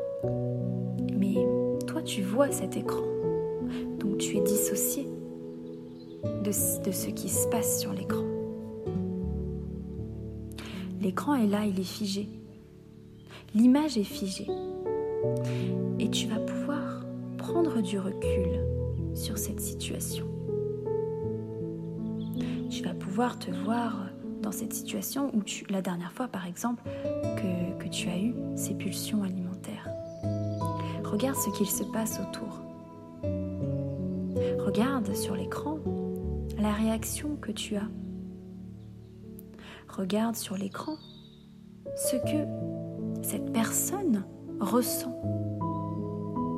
mais 1.12 1.34
toi 1.86 2.02
tu 2.02 2.22
vois 2.22 2.50
cet 2.50 2.76
écran. 2.76 3.04
Donc 3.98 4.18
tu 4.18 4.38
es 4.38 4.40
dissocié 4.40 5.06
de 6.42 6.50
ce 6.50 7.10
qui 7.10 7.28
se 7.28 7.46
passe 7.48 7.78
sur 7.78 7.92
l'écran. 7.92 8.35
L'écran 11.06 11.36
est 11.36 11.46
là, 11.46 11.64
il 11.64 11.78
est 11.78 11.84
figé. 11.84 12.28
L'image 13.54 13.96
est 13.96 14.02
figée. 14.02 14.48
Et 16.00 16.10
tu 16.10 16.26
vas 16.26 16.40
pouvoir 16.40 17.04
prendre 17.38 17.80
du 17.80 17.96
recul 18.00 18.48
sur 19.14 19.38
cette 19.38 19.60
situation. 19.60 20.26
Tu 22.68 22.82
vas 22.82 22.94
pouvoir 22.94 23.38
te 23.38 23.52
voir 23.52 24.08
dans 24.42 24.50
cette 24.50 24.72
situation 24.72 25.30
où 25.32 25.44
tu, 25.44 25.64
la 25.70 25.80
dernière 25.80 26.10
fois 26.10 26.26
par 26.26 26.44
exemple, 26.44 26.82
que, 27.36 27.84
que 27.84 27.88
tu 27.88 28.08
as 28.08 28.18
eu 28.18 28.34
ces 28.56 28.74
pulsions 28.74 29.22
alimentaires. 29.22 29.88
Regarde 31.04 31.36
ce 31.36 31.56
qu'il 31.56 31.68
se 31.68 31.84
passe 31.84 32.18
autour. 32.18 32.62
Regarde 34.58 35.14
sur 35.14 35.36
l'écran 35.36 35.78
la 36.58 36.72
réaction 36.72 37.36
que 37.36 37.52
tu 37.52 37.76
as 37.76 37.88
regarde 39.96 40.36
sur 40.36 40.56
l'écran 40.56 40.96
ce 41.96 42.16
que 42.16 43.22
cette 43.22 43.52
personne 43.52 44.24
ressent 44.60 45.18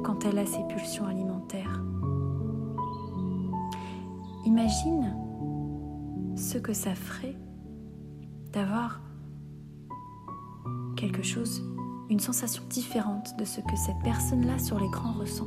quand 0.05 0.25
elle 0.25 0.39
a 0.39 0.47
ses 0.47 0.63
pulsions 0.69 1.07
alimentaires. 1.07 1.83
Imagine 4.45 5.15
ce 6.37 6.59
que 6.59 6.73
ça 6.73 6.95
ferait 6.95 7.37
d'avoir 8.53 9.01
quelque 10.97 11.23
chose, 11.23 11.63
une 12.11 12.21
sensation 12.21 12.63
différente 12.69 13.37
de 13.39 13.45
ce 13.45 13.61
que 13.61 13.77
cette 13.77 13.99
personne-là 14.03 14.59
sur 14.59 14.81
l'écran 14.81 15.13
ressent. 15.13 15.47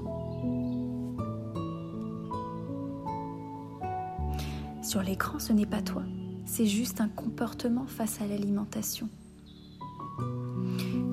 Sur 4.81 5.01
l'écran, 5.01 5.39
ce 5.39 5.51
n'est 5.51 5.65
pas 5.65 5.81
toi, 5.81 6.03
c'est 6.45 6.65
juste 6.65 7.01
un 7.01 7.07
comportement 7.07 7.85
face 7.87 8.21
à 8.21 8.27
l'alimentation. 8.27 9.09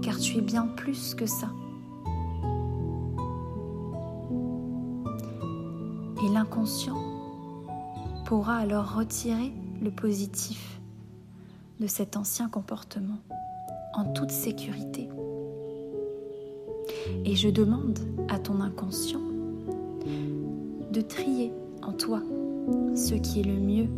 Car 0.03 0.19
tu 0.19 0.39
es 0.39 0.41
bien 0.41 0.67
plus 0.67 1.15
que 1.15 1.27
ça. 1.27 1.51
Et 6.25 6.29
l'inconscient 6.33 6.97
pourra 8.27 8.57
alors 8.57 8.95
retirer 8.97 9.53
le 9.81 9.91
positif 9.91 10.81
de 11.81 11.87
cet 11.87 12.17
ancien 12.17 12.49
comportement 12.49 13.19
en 13.95 14.05
toute 14.13 14.31
sécurité. 14.31 15.09
Et 17.25 17.37
je 17.37 17.49
demande 17.49 17.99
à 18.29 18.39
ton 18.39 18.61
inconscient 18.61 19.21
de 20.93 21.01
trier 21.01 21.53
en 21.83 21.93
toi 21.93 22.21
ce 22.95 23.15
qui 23.15 23.41
est 23.41 23.45
le 23.45 23.59
mieux 23.59 23.89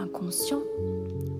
l'inconscient 0.00 0.62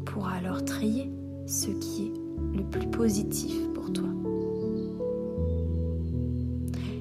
pourra 0.05 0.33
alors 0.33 0.63
trier 0.65 1.11
ce 1.47 1.69
qui 1.69 2.09
est 2.09 2.57
le 2.59 2.63
plus 2.63 2.87
positif 2.89 3.57
pour 3.73 3.91
toi. 3.91 4.09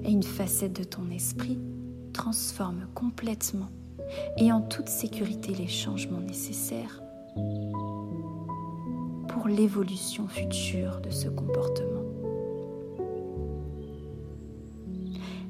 Et 0.06 0.12
une 0.12 0.24
facette 0.24 0.80
de 0.80 0.86
ton 0.86 1.10
esprit 1.12 1.60
transforme 2.14 2.88
complètement 2.96 3.68
et 4.38 4.54
en 4.54 4.62
toute 4.62 4.88
sécurité 4.88 5.54
les 5.54 5.68
changements 5.68 6.22
nécessaires 6.22 7.04
pour 9.28 9.48
l'évolution 9.48 10.28
future 10.28 11.02
de 11.02 11.10
ce 11.10 11.28
comportement. 11.28 12.06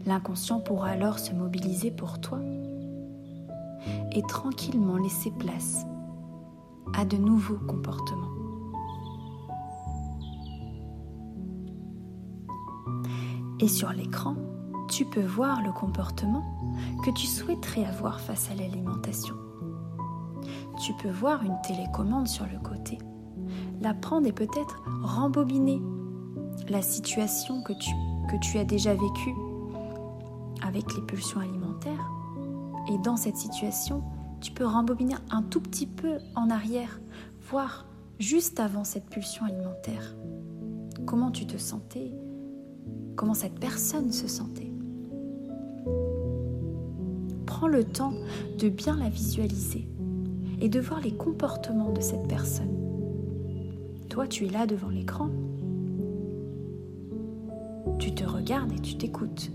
L'inconscient 0.08 0.60
pourra 0.60 0.90
alors 0.90 1.20
se 1.20 1.34
mobiliser 1.34 1.92
pour 1.92 2.20
toi 2.20 2.40
et 4.12 4.24
tranquillement 4.24 4.98
laisser 4.98 5.32
place 5.38 5.86
à 6.96 7.06
de 7.06 7.18
nouveaux 7.18 7.60
comportements. 7.68 8.30
Et 13.60 13.68
sur 13.68 13.92
l'écran, 13.92 14.36
tu 14.90 15.06
peux 15.06 15.26
voir 15.26 15.62
le 15.62 15.72
comportement 15.72 16.44
que 17.04 17.12
tu 17.12 17.28
souhaiterais 17.28 17.86
avoir 17.86 18.20
face 18.20 18.50
à 18.52 18.56
l'alimentation. 18.56 19.36
Tu 20.82 20.94
peux 20.94 21.12
voir 21.12 21.44
une 21.44 21.60
télécommande 21.62 22.28
sur 22.28 22.46
le 22.46 22.58
côté, 22.60 22.98
la 23.82 23.94
prendre 23.94 24.28
et 24.28 24.32
peut-être 24.32 24.82
rembobiner 25.04 25.82
la 26.70 26.82
situation 26.82 27.62
que 27.64 27.74
tu, 27.74 27.92
que 28.30 28.38
tu 28.38 28.58
as 28.58 28.64
déjà 28.64 28.94
vécue 28.94 29.36
avec 30.66 30.96
les 30.96 31.02
pulsions 31.02 31.42
alimentaires. 31.42 32.10
Et 32.92 32.98
dans 33.00 33.18
cette 33.18 33.38
situation, 33.38 34.04
tu 34.42 34.52
peux 34.52 34.66
rembobiner 34.66 35.16
un 35.32 35.42
tout 35.42 35.62
petit 35.62 35.88
peu 35.88 36.18
en 36.36 36.50
arrière, 36.50 37.00
voir 37.50 37.86
juste 38.20 38.60
avant 38.60 38.84
cette 38.84 39.06
pulsion 39.06 39.46
alimentaire. 39.46 40.16
Comment 41.06 41.32
tu 41.32 41.46
te 41.46 41.58
sentais? 41.58 42.14
Comment 43.16 43.34
cette 43.34 43.60
personne 43.60 44.12
se 44.12 44.28
sentait? 44.28 44.72
Prends 47.46 47.68
le 47.68 47.84
temps 47.84 48.14
de 48.58 48.70
bien 48.70 48.98
la 48.98 49.10
visualiser 49.10 49.88
et 50.62 50.70
de 50.70 50.80
voir 50.80 51.02
les 51.02 51.14
comportements 51.14 51.92
de 51.92 52.02
cette 52.02 52.28
personne. 52.28 52.76
Toi, 54.10 54.28
tu 54.28 54.46
es 54.46 54.50
là 54.50 54.66
devant 54.66 54.90
l'écran. 54.90 55.30
Tu 57.98 58.14
te 58.14 58.24
regardes 58.24 58.72
et 58.72 58.80
tu 58.80 58.98
t'écoutes 58.98 59.52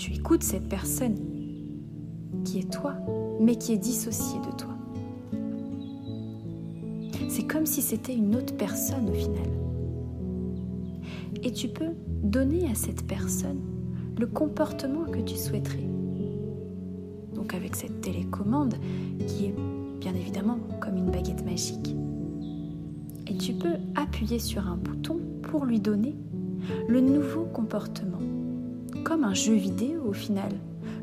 tu 0.00 0.14
écoutes 0.14 0.42
cette 0.42 0.66
personne 0.66 1.16
qui 2.44 2.60
est 2.60 2.72
toi, 2.72 2.94
mais 3.40 3.56
qui 3.56 3.72
est 3.72 3.78
dissociée 3.78 4.38
de 4.40 4.56
toi. 4.56 4.70
C'est 7.28 7.46
comme 7.46 7.66
si 7.66 7.82
c'était 7.82 8.14
une 8.14 8.36
autre 8.36 8.56
personne 8.56 9.08
au 9.08 9.14
final. 9.14 9.48
Et 11.42 11.52
tu 11.52 11.68
peux 11.68 11.92
donner 12.22 12.70
à 12.70 12.74
cette 12.74 13.06
personne 13.06 13.60
le 14.18 14.26
comportement 14.26 15.04
que 15.04 15.20
tu 15.20 15.36
souhaiterais. 15.36 15.88
Donc 17.34 17.54
avec 17.54 17.76
cette 17.76 18.02
télécommande 18.02 18.74
qui 19.26 19.46
est 19.46 19.54
bien 20.00 20.14
évidemment 20.14 20.58
comme 20.80 20.96
une 20.96 21.10
baguette 21.10 21.44
magique. 21.44 21.94
Et 23.26 23.36
tu 23.36 23.54
peux 23.54 23.76
appuyer 23.94 24.38
sur 24.38 24.66
un 24.66 24.76
bouton 24.76 25.18
pour 25.42 25.64
lui 25.64 25.80
donner 25.80 26.14
le 26.88 27.00
nouveau 27.00 27.44
comportement 27.44 28.18
comme 29.04 29.24
un 29.24 29.34
jeu 29.34 29.54
vidéo 29.54 30.02
au 30.06 30.12
final. 30.12 30.52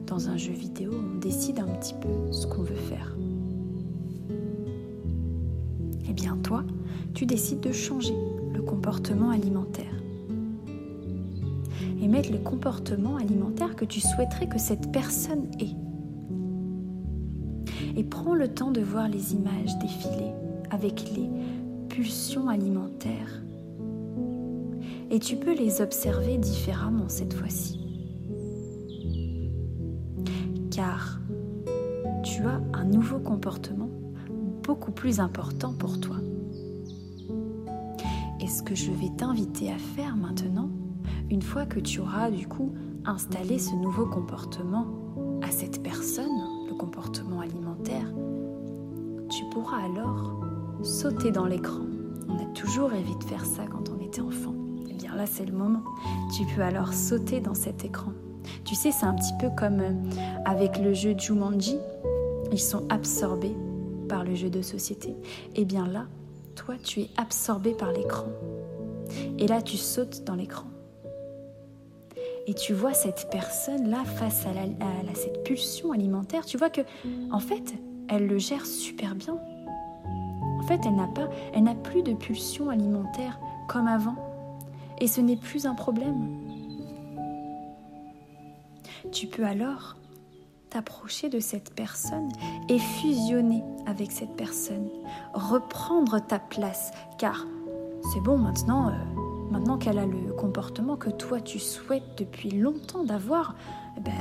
Dans 0.08 0.30
un 0.30 0.38
jeu 0.38 0.54
vidéo, 0.54 0.94
on 0.94 1.20
décide 1.20 1.60
un 1.60 1.68
petit 1.68 1.94
peu 1.94 2.32
ce 2.32 2.48
qu'on 2.48 2.62
veut 2.62 2.76
faire. 2.76 3.14
Eh 6.10 6.14
bien 6.14 6.38
toi, 6.38 6.64
tu 7.14 7.26
décides 7.26 7.60
de 7.60 7.74
changer 7.74 8.16
le 8.54 8.62
comportement 8.62 9.32
alimentaire. 9.32 9.94
Et 12.02 12.08
mettre 12.08 12.32
le 12.32 12.38
comportement 12.38 13.18
alimentaire 13.18 13.76
que 13.76 13.84
tu 13.84 14.00
souhaiterais 14.00 14.48
que 14.48 14.60
cette 14.60 14.94
personne 14.94 15.50
ait. 15.60 15.76
Et 17.98 18.04
prends 18.06 18.36
le 18.36 18.48
temps 18.48 18.72
de 18.72 18.82
voir 18.82 19.10
les 19.10 19.34
images 19.34 19.78
défiler 19.80 20.32
avec 20.70 21.12
les 21.18 21.30
pulsions 21.90 22.48
alimentaires. 22.48 23.42
Et 25.12 25.20
tu 25.20 25.36
peux 25.36 25.54
les 25.54 25.82
observer 25.82 26.38
différemment 26.38 27.10
cette 27.10 27.34
fois-ci 27.34 27.87
car 30.78 31.18
tu 32.22 32.44
as 32.44 32.62
un 32.72 32.84
nouveau 32.84 33.18
comportement 33.18 33.90
beaucoup 34.62 34.92
plus 34.92 35.20
important 35.20 35.74
pour 35.74 36.00
toi. 36.00 36.18
Et 38.40 38.48
ce 38.48 38.62
que 38.62 38.76
je 38.76 38.92
vais 38.92 39.10
t'inviter 39.18 39.72
à 39.72 39.78
faire 39.80 40.16
maintenant, 40.16 40.70
une 41.32 41.42
fois 41.42 41.66
que 41.66 41.80
tu 41.80 42.00
auras 42.00 42.30
du 42.30 42.48
coup 42.48 42.76
installé 43.06 43.58
ce 43.58 43.74
nouveau 43.74 44.06
comportement 44.06 44.86
à 45.42 45.50
cette 45.50 45.82
personne, 45.82 46.44
le 46.70 46.76
comportement 46.76 47.40
alimentaire, 47.40 48.14
tu 49.32 49.46
pourras 49.52 49.84
alors 49.84 50.40
sauter 50.84 51.32
dans 51.32 51.48
l'écran. 51.48 51.82
On 52.30 52.36
a 52.36 52.46
toujours 52.54 52.92
rêvé 52.92 53.16
de 53.20 53.24
faire 53.24 53.46
ça 53.46 53.66
quand 53.66 53.90
on 53.90 54.00
était 54.06 54.22
enfant. 54.22 54.54
Eh 54.88 54.94
bien 54.94 55.16
là, 55.16 55.26
c'est 55.26 55.46
le 55.46 55.58
moment. 55.58 55.84
Tu 56.38 56.46
peux 56.54 56.62
alors 56.62 56.94
sauter 56.94 57.42
dans 57.42 57.56
cet 57.56 57.84
écran 57.84 58.14
tu 58.64 58.76
sais, 58.76 58.92
c'est 58.92 59.06
un 59.06 59.14
petit 59.14 59.34
peu 59.40 59.50
comme 59.50 59.80
euh, 59.80 59.92
avec 60.46 60.78
le 60.78 60.94
jeu 60.94 61.16
Jumanji, 61.18 61.78
ils 62.52 62.60
sont 62.60 62.84
absorbés 62.90 63.56
par 64.08 64.24
le 64.24 64.36
jeu 64.36 64.50
de 64.50 64.62
société. 64.62 65.10
Et 65.56 65.62
eh 65.62 65.66
bien 65.66 65.88
là, 65.88 66.06
toi, 66.56 66.76
tu 66.82 67.02
es 67.02 67.10
absorbé 67.18 67.74
par 67.74 67.92
l'écran. 67.92 68.28
Et 69.38 69.48
là, 69.48 69.62
tu 69.62 69.78
sautes 69.78 70.24
dans 70.26 70.36
l'écran. 70.36 70.68
Et 72.48 72.54
tu 72.54 72.74
vois 72.74 72.94
cette 72.94 73.28
personne-là 73.30 74.06
face 74.06 74.46
à, 74.46 75.16
cette 75.16 75.44
pulsion 75.44 75.92
alimentaire. 75.92 76.46
Tu 76.46 76.58
vois 76.58 76.70
que, 76.70 76.82
en 77.32 77.40
fait, 77.40 77.76
elle 78.08 78.26
le 78.26 78.38
gère 78.38 78.66
super 78.66 79.16
bien. 79.16 79.38
En 80.60 80.64
fait, 80.64 80.80
elle 80.86 80.96
n'a 80.96 81.10
elle 81.54 81.64
n'a 81.64 81.76
plus 81.76 82.04
de 82.04 82.14
pulsion 82.14 82.70
alimentaire 82.70 83.40
comme 83.68 83.88
avant. 83.88 84.16
Et 85.00 85.08
ce 85.08 85.22
n'est 85.22 85.36
plus 85.36 85.66
un 85.66 85.76
problème. 85.76 86.47
Tu 89.12 89.28
peux 89.28 89.46
alors 89.46 89.96
t'approcher 90.70 91.30
de 91.30 91.40
cette 91.40 91.74
personne 91.74 92.30
et 92.68 92.78
fusionner 92.78 93.64
avec 93.86 94.12
cette 94.12 94.36
personne, 94.36 94.90
reprendre 95.34 96.20
ta 96.20 96.40
place, 96.40 96.92
car 97.18 97.46
c'est 98.12 98.20
bon 98.20 98.38
maintenant, 98.38 98.90
euh, 98.90 98.92
maintenant 99.50 99.78
qu'elle 99.78 99.98
a 99.98 100.06
le 100.06 100.34
comportement 100.34 100.98
que 100.98 101.10
toi 101.10 101.40
tu 101.40 101.58
souhaites 101.60 102.18
depuis 102.18 102.52
longtemps 102.52 103.04
d'avoir, 103.04 103.56
eh 103.98 104.02
ben, 104.02 104.12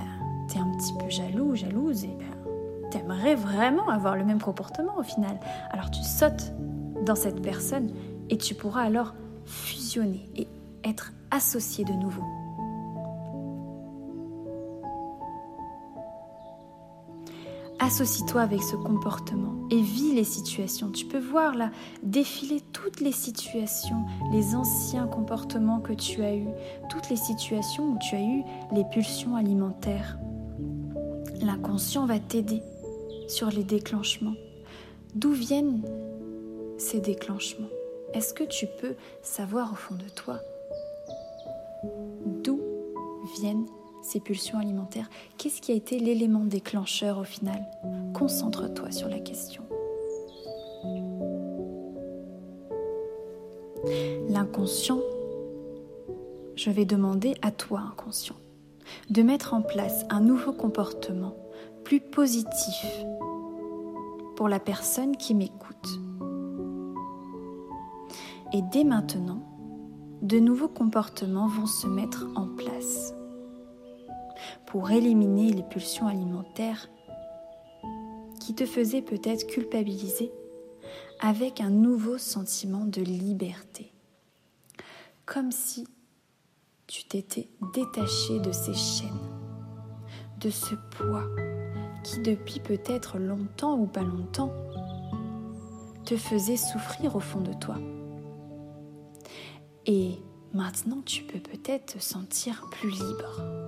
t'es 0.49 0.59
un 0.59 0.71
petit 0.77 0.95
peu 0.99 1.11
jaloux, 1.11 1.57
jalouse, 1.57 2.05
et 2.05 2.17
ben, 2.17 2.91
t'aimerais 2.91 3.35
vraiment 3.35 3.89
avoir 3.89 4.17
le 4.17 4.25
même 4.25 4.41
comportement 4.41 4.97
au 4.99 5.03
final. 5.03 5.41
Alors 5.71 5.91
tu 5.91 6.03
sautes 6.03 6.53
dans 7.05 7.17
cette 7.17 7.43
personne 7.43 7.91
et 8.31 8.39
tu 8.39 8.55
pourras 8.55 8.83
alors 8.83 9.15
fusionner 9.45 10.31
et 10.37 10.47
être 10.85 11.13
associé 11.33 11.85
de 11.85 11.93
nouveau. 11.93 12.25
Associe-toi 17.87 18.41
avec 18.41 18.65
ce 18.65 18.75
comportement 18.75 19.55
et 19.71 19.81
vis 19.81 20.13
les 20.13 20.25
situations. 20.25 20.91
Tu 20.91 21.07
peux 21.07 21.21
voir 21.21 21.55
là 21.55 21.71
défiler 22.03 22.61
toutes 22.73 22.99
les 22.99 23.13
situations, 23.13 24.03
les 24.33 24.57
anciens 24.57 25.07
comportements 25.07 25.79
que 25.79 25.93
tu 25.93 26.25
as 26.25 26.35
eus, 26.35 26.49
toutes 26.91 27.09
les 27.11 27.17
situations 27.17 27.93
où 27.93 27.99
tu 28.01 28.17
as 28.17 28.23
eu 28.23 28.43
les 28.73 28.83
pulsions 28.91 29.37
alimentaires. 29.37 30.19
L'inconscient 31.41 32.07
va 32.07 32.19
t'aider 32.19 32.61
sur 33.29 33.51
les 33.51 33.63
déclenchements. 33.63 34.35
D'où 35.15 35.31
viennent 35.31 35.83
ces 36.79 36.99
déclenchements? 36.99 37.71
Est-ce 38.15 38.35
que 38.35 38.43
tu 38.43 38.67
peux 38.81 38.97
savoir 39.23 39.71
au 39.73 39.77
fond 39.77 39.95
de 39.95 40.09
toi 40.09 40.41
d'où 42.43 42.61
viennent 43.39 43.67
ces 44.07 44.21
pulsions 44.21 44.59
alimentaires 44.59 45.11
Qu'est-ce 45.39 45.61
qui 45.61 45.73
a 45.73 45.75
été 45.75 45.99
l'élément 45.99 46.45
déclencheur 46.45 47.19
au 47.19 47.25
final? 47.25 47.67
Concentre-toi 48.15 48.91
sur 48.91 49.09
la 49.09 49.19
question. 49.19 49.63
L'inconscient 54.29 55.01
je 56.57 56.71
vais 56.71 56.87
demander 56.87 57.35
à 57.43 57.53
toi, 57.53 57.83
inconscient, 57.93 58.35
de 59.11 59.23
mettre 59.23 59.55
en 59.55 59.63
place 59.63 60.05
un 60.11 60.21
nouveau 60.21 60.53
comportement 60.53 61.37
plus 61.85 62.01
positif 62.01 63.05
pour 64.35 64.49
la 64.49 64.59
personne 64.59 65.17
qui 65.17 65.35
m'écoute. 65.35 65.87
Et 68.53 68.63
dès 68.73 68.85
maintenant, 68.85 69.43
de 70.23 70.39
nouveaux 70.39 70.69
comportements 70.69 71.47
vont 71.47 71.67
se 71.67 71.87
mettre 71.87 72.27
en 72.35 72.47
place 72.47 73.15
pour 74.77 74.91
éliminer 74.91 75.55
les 75.55 75.63
pulsions 75.63 76.07
alimentaires 76.07 76.91
qui 78.39 78.55
te 78.55 78.67
faisaient 78.67 79.01
peut-être 79.01 79.47
culpabiliser 79.47 80.31
avec 81.19 81.63
un 81.63 81.71
nouveau 81.71 82.19
sentiment 82.19 82.85
de 82.85 83.01
liberté. 83.01 83.91
Comme 85.25 85.51
si 85.51 85.89
tu 86.87 87.05
t'étais 87.05 87.49
détaché 87.75 88.39
de 88.41 88.53
ces 88.53 88.75
chaînes, 88.75 89.09
de 90.41 90.51
ce 90.51 90.75
poids 90.91 91.25
qui 92.05 92.21
depuis 92.21 92.61
peut-être 92.61 93.17
longtemps 93.17 93.79
ou 93.79 93.87
pas 93.87 94.03
longtemps 94.03 94.53
te 96.05 96.19
faisait 96.19 96.59
souffrir 96.59 97.17
au 97.17 97.21
fond 97.21 97.41
de 97.41 97.55
toi. 97.55 97.79
Et 99.87 100.19
maintenant 100.53 101.01
tu 101.01 101.23
peux 101.23 101.41
peut-être 101.41 101.95
te 101.95 101.99
sentir 101.99 102.67
plus 102.71 102.91
libre. 102.91 103.66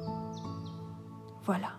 Voilà. 1.49 1.73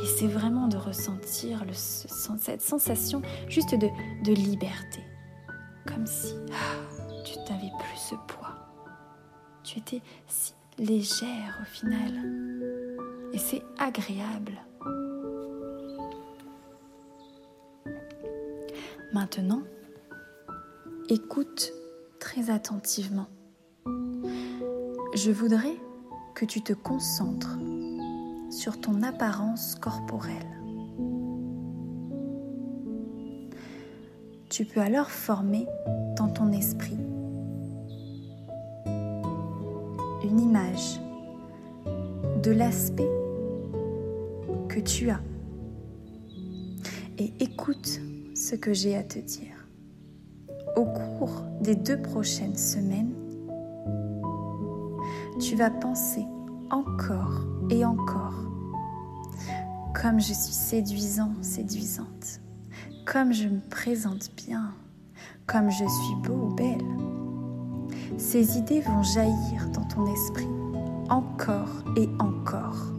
Et 0.00 0.06
c'est 0.06 0.28
vraiment 0.28 0.68
de 0.68 0.76
ressentir 0.76 1.64
cette 1.72 2.62
sensation 2.62 3.20
juste 3.48 3.74
de, 3.74 3.88
de 4.22 4.32
liberté. 4.32 5.00
Comme 5.88 6.06
si 6.06 6.36
ah, 6.52 7.20
tu 7.24 7.36
n'avais 7.40 7.72
plus 7.80 7.98
ce 7.98 8.14
poids. 8.28 8.54
Tu 9.64 9.80
étais 9.80 10.02
si 10.28 10.54
légère 10.78 11.58
au 11.60 11.64
final. 11.64 12.12
Et 13.32 13.38
c'est 13.38 13.64
agréable. 13.76 14.52
Maintenant, 19.12 19.62
écoute 21.08 21.72
très 22.20 22.50
attentivement. 22.50 23.26
Je 25.16 25.32
voudrais 25.32 25.76
que 26.36 26.44
tu 26.44 26.62
te 26.62 26.72
concentres 26.72 27.58
sur 28.52 28.78
ton 28.78 29.02
apparence 29.02 29.76
corporelle. 29.76 30.46
Tu 34.50 34.66
peux 34.66 34.80
alors 34.80 35.10
former 35.10 35.66
dans 36.16 36.28
ton 36.28 36.52
esprit 36.52 36.98
une 40.22 40.38
image 40.38 41.00
de 42.42 42.50
l'aspect 42.50 43.08
que 44.68 44.80
tu 44.80 45.08
as 45.08 45.20
et 47.16 47.32
écoute 47.40 48.00
ce 48.34 48.54
que 48.54 48.74
j'ai 48.74 48.96
à 48.96 49.02
te 49.02 49.18
dire. 49.18 49.66
Au 50.76 50.84
cours 50.84 51.42
des 51.62 51.74
deux 51.74 52.00
prochaines 52.00 52.56
semaines, 52.56 53.14
tu 55.40 55.56
vas 55.56 55.70
penser 55.70 56.24
encore 56.70 57.51
et 57.70 57.84
encore 57.84 58.52
comme 60.02 60.20
je 60.20 60.32
suis 60.32 60.52
séduisant, 60.52 61.32
séduisante, 61.42 62.40
comme 63.06 63.32
je 63.32 63.46
me 63.46 63.60
présente 63.60 64.30
bien, 64.36 64.74
comme 65.46 65.70
je 65.70 65.84
suis 65.84 66.14
beau 66.24 66.48
ou 66.48 66.54
belle. 66.54 66.84
Ces 68.18 68.58
idées 68.58 68.80
vont 68.80 69.02
jaillir 69.02 69.68
dans 69.72 69.84
ton 69.84 70.12
esprit 70.12 70.48
encore 71.08 71.84
et 71.96 72.08
encore. 72.18 72.92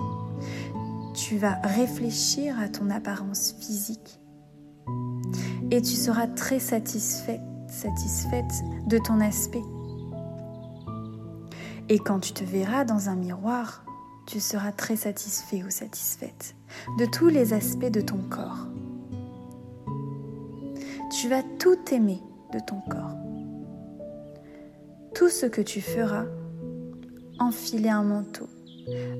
Tu 1.13 1.37
vas 1.37 1.55
réfléchir 1.63 2.59
à 2.59 2.69
ton 2.69 2.89
apparence 2.89 3.53
physique 3.59 4.19
et 5.71 5.81
tu 5.81 5.95
seras 5.95 6.27
très 6.27 6.59
satisfait, 6.59 7.41
satisfaite 7.67 8.63
de 8.87 8.97
ton 8.97 9.19
aspect. 9.19 9.63
Et 11.89 11.99
quand 11.99 12.19
tu 12.19 12.33
te 12.33 12.43
verras 12.43 12.85
dans 12.85 13.09
un 13.09 13.15
miroir, 13.15 13.83
tu 14.25 14.39
seras 14.39 14.71
très 14.71 14.95
satisfait 14.95 15.63
ou 15.63 15.69
satisfaite 15.69 16.55
de 16.97 17.05
tous 17.05 17.27
les 17.27 17.53
aspects 17.53 17.91
de 17.91 18.01
ton 18.01 18.17
corps. 18.29 18.67
Tu 21.11 21.27
vas 21.29 21.43
tout 21.59 21.77
aimer 21.91 22.19
de 22.53 22.59
ton 22.59 22.79
corps. 22.89 23.15
Tout 25.13 25.29
ce 25.29 25.45
que 25.45 25.61
tu 25.61 25.81
feras, 25.81 26.25
enfiler 27.39 27.89
un 27.89 28.03
manteau, 28.03 28.47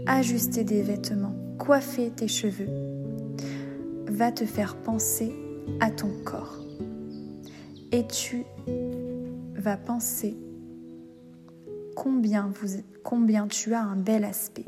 ajuster 0.08 0.63
des 0.63 0.82
vêtements, 0.82 1.36
coiffer 1.60 2.10
tes 2.10 2.28
cheveux, 2.28 2.70
va 4.08 4.32
te 4.32 4.46
faire 4.46 4.76
penser 4.76 5.34
à 5.80 5.92
ton 5.92 6.12
corps. 6.26 6.60
Et 7.92 8.08
tu 8.08 8.46
vas 9.56 9.78
penser 9.78 10.36
combien, 11.95 12.51
vous, 12.62 12.82
combien 13.03 13.47
tu 13.47 13.73
as 13.73 13.82
un 13.82 13.95
bel 13.95 14.23
aspect. 14.23 14.65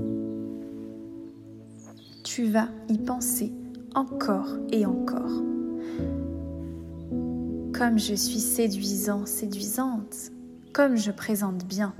Tu 2.23 2.45
vas 2.45 2.69
y 2.89 2.97
penser 2.97 3.53
encore 3.93 4.57
et 4.71 4.85
encore. 4.85 5.41
Comme 7.73 7.99
je 7.99 8.13
suis 8.13 8.39
séduisant, 8.39 9.25
séduisante, 9.25 10.31
comme 10.73 10.95
je 10.95 11.11
présente 11.11 11.65
bien, 11.65 11.93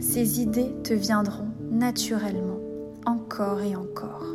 ces 0.00 0.40
idées 0.40 0.74
te 0.82 0.94
viendront 0.94 1.48
naturellement, 1.70 2.60
encore 3.06 3.60
et 3.60 3.76
encore. 3.76 4.26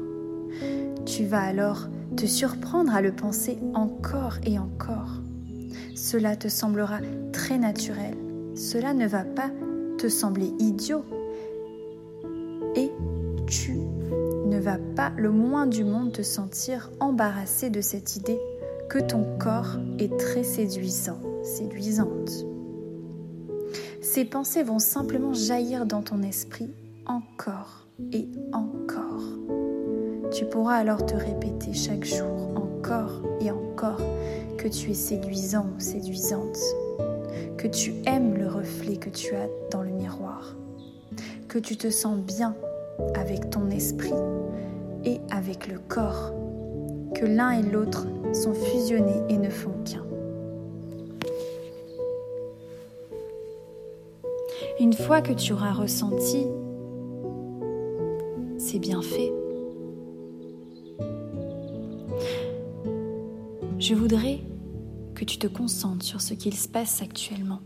Tu 1.06 1.26
vas 1.26 1.42
alors 1.42 1.88
te 2.16 2.26
surprendre 2.26 2.96
à 2.96 3.02
le 3.02 3.12
penser 3.12 3.58
encore 3.74 4.38
et 4.46 4.58
encore. 4.58 5.22
Cela 5.96 6.36
te 6.36 6.48
semblera 6.48 7.00
très 7.32 7.58
naturel. 7.58 8.16
Cela 8.56 8.94
ne 8.94 9.08
va 9.08 9.24
pas 9.24 9.52
te 9.98 10.10
sembler 10.10 10.52
idiot. 10.60 11.04
Et 12.76 12.92
tu 13.48 13.80
ne 14.46 14.60
vas 14.60 14.80
pas 14.96 15.12
le 15.18 15.32
moins 15.32 15.68
du 15.68 15.84
monde 15.84 16.12
te 16.12 16.22
sentir 16.22 16.92
embarrassé 17.00 17.70
de 17.70 17.82
cette 17.82 18.16
idée 18.16 18.40
que 18.90 19.00
ton 19.00 19.26
corps 19.40 19.78
est 20.00 20.16
très 20.18 20.44
séduisant, 20.44 21.20
séduisante. 21.44 22.46
Ces 24.02 24.26
pensées 24.26 24.64
vont 24.64 24.80
simplement 24.80 25.34
jaillir 25.34 25.86
dans 25.86 26.02
ton 26.02 26.22
esprit 26.22 26.70
encore 27.06 27.88
et 28.12 28.28
encore. 28.54 29.24
Tu 30.32 30.46
pourras 30.46 30.76
alors 30.76 31.06
te 31.06 31.16
répéter 31.16 31.74
chaque 31.74 32.04
jour 32.04 32.54
encore 32.56 33.22
et 33.40 33.52
encore 33.52 34.02
que 34.58 34.68
tu 34.68 34.92
es 34.92 34.96
séduisant 34.96 35.68
ou 35.76 35.80
séduisante, 35.80 36.58
que 37.58 37.68
tu 37.68 37.94
aimes 38.06 38.36
le 38.36 38.48
reflet 38.48 38.98
que 38.98 39.10
tu 39.10 39.36
as 39.36 39.48
dans 39.72 39.82
le 39.82 39.92
miroir, 39.92 40.56
que 41.48 41.60
tu 41.60 41.78
te 41.78 41.90
sens 41.90 42.18
bien 42.18 42.56
avec 43.16 43.50
ton 43.50 43.70
esprit 43.70 44.14
et 45.04 45.20
avec 45.32 45.68
le 45.68 45.80
corps, 45.80 46.34
que 47.14 47.26
l'un 47.26 47.52
et 47.52 47.64
l'autre 47.64 48.08
sont 48.34 48.54
fusionnés 48.54 49.22
et 49.30 49.38
ne 49.38 49.50
font 49.50 49.76
qu'un. 49.84 50.06
Une 54.80 54.94
fois 54.94 55.22
que 55.22 55.34
tu 55.34 55.54
auras 55.54 55.72
ressenti 55.72 56.48
ces 58.58 58.80
bienfaits, 58.80 59.32
Je 63.88 63.94
voudrais 63.94 64.40
que 65.16 65.26
tu 65.26 65.40
te 65.40 65.48
concentres 65.48 66.06
sur 66.06 66.22
ce 66.22 66.34
qu'il 66.34 66.54
se 66.54 66.68
passe 66.68 67.02
actuellement. 67.02 67.62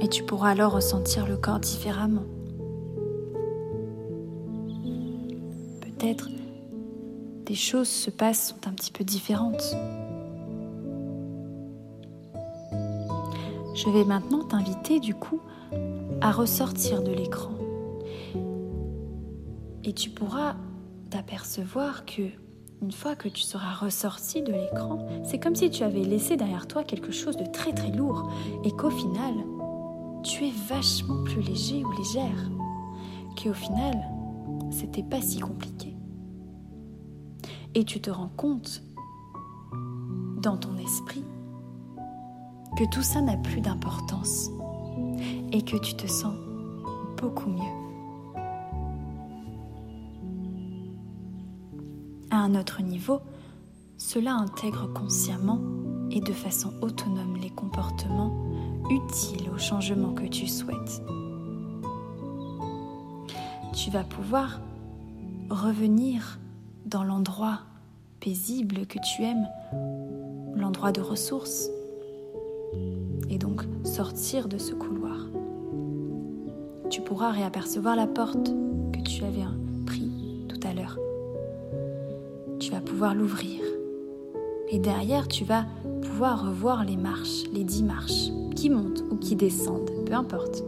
Et 0.00 0.08
tu 0.08 0.24
pourras 0.24 0.50
alors 0.50 0.72
ressentir 0.72 1.26
le 1.26 1.36
corps 1.36 1.60
différemment. 1.60 2.24
Peut-être 5.80 6.28
des 7.44 7.54
choses 7.54 7.88
se 7.88 8.10
passent 8.10 8.48
sont 8.48 8.68
un 8.68 8.72
petit 8.72 8.92
peu 8.92 9.04
différentes. 9.04 9.74
Je 13.74 13.90
vais 13.90 14.04
maintenant 14.04 14.44
t'inviter 14.44 14.98
du 14.98 15.14
coup 15.14 15.40
à 16.20 16.32
ressortir 16.32 17.02
de 17.02 17.12
l'écran. 17.12 17.54
Et 19.84 19.92
tu 19.92 20.10
pourras 20.10 20.56
d'apercevoir 21.10 22.04
que 22.04 22.30
une 22.80 22.92
fois 22.92 23.16
que 23.16 23.28
tu 23.28 23.42
seras 23.42 23.74
ressorti 23.74 24.42
de 24.42 24.52
l'écran, 24.52 25.06
c'est 25.24 25.38
comme 25.38 25.56
si 25.56 25.70
tu 25.70 25.82
avais 25.82 26.04
laissé 26.04 26.36
derrière 26.36 26.66
toi 26.66 26.84
quelque 26.84 27.12
chose 27.12 27.36
de 27.36 27.44
très 27.44 27.72
très 27.72 27.90
lourd 27.90 28.30
et 28.64 28.70
qu'au 28.70 28.90
final, 28.90 29.34
tu 30.22 30.46
es 30.46 30.52
vachement 30.68 31.22
plus 31.24 31.42
léger 31.42 31.84
ou 31.84 31.90
légère. 31.92 32.50
Qu'au 33.36 33.54
final, 33.54 33.94
c'était 34.70 35.02
pas 35.02 35.20
si 35.20 35.40
compliqué. 35.40 35.96
Et 37.74 37.84
tu 37.84 38.00
te 38.00 38.10
rends 38.10 38.32
compte 38.36 38.82
dans 40.42 40.56
ton 40.56 40.76
esprit 40.78 41.24
que 42.76 42.84
tout 42.92 43.02
ça 43.02 43.20
n'a 43.20 43.36
plus 43.36 43.60
d'importance 43.60 44.50
et 45.52 45.62
que 45.62 45.76
tu 45.76 45.94
te 45.94 46.06
sens 46.06 46.34
beaucoup 47.16 47.50
mieux. 47.50 47.87
Un 52.48 52.54
autre 52.58 52.82
niveau, 52.82 53.20
cela 53.98 54.34
intègre 54.34 54.90
consciemment 54.92 55.60
et 56.10 56.20
de 56.20 56.32
façon 56.32 56.72
autonome 56.80 57.36
les 57.36 57.50
comportements 57.50 58.32
utiles 58.90 59.50
au 59.54 59.58
changement 59.58 60.14
que 60.14 60.26
tu 60.26 60.46
souhaites. 60.46 61.02
Tu 63.74 63.90
vas 63.90 64.04
pouvoir 64.04 64.60
revenir 65.50 66.38
dans 66.86 67.04
l'endroit 67.04 67.60
paisible 68.20 68.86
que 68.86 68.98
tu 68.98 69.24
aimes, 69.24 69.46
l'endroit 70.56 70.92
de 70.92 71.02
ressources, 71.02 71.68
et 73.28 73.38
donc 73.38 73.62
sortir 73.84 74.48
de 74.48 74.56
ce 74.56 74.72
couloir. 74.72 75.18
Tu 76.88 77.02
pourras 77.02 77.30
réapercevoir 77.30 77.94
la 77.94 78.06
porte 78.06 78.54
que 78.92 79.00
tu 79.00 79.22
avais 79.24 79.44
l'ouvrir. 83.06 83.60
Et 84.70 84.78
derrière, 84.78 85.28
tu 85.28 85.44
vas 85.44 85.66
pouvoir 86.02 86.46
revoir 86.46 86.84
les 86.84 86.96
marches, 86.96 87.44
les 87.52 87.64
dix 87.64 87.82
marches, 87.82 88.30
qui 88.54 88.70
montent 88.70 89.02
ou 89.10 89.16
qui 89.16 89.36
descendent, 89.36 89.90
peu 90.04 90.12
importe. 90.12 90.64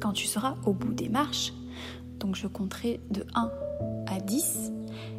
Quand 0.00 0.12
tu 0.12 0.26
seras 0.26 0.54
au 0.64 0.72
bout 0.72 0.94
des 0.94 1.08
marches, 1.08 1.52
donc 2.20 2.36
je 2.36 2.46
compterai 2.46 3.00
de 3.10 3.24
1 3.34 3.50
à 4.06 4.20
10, 4.20 4.72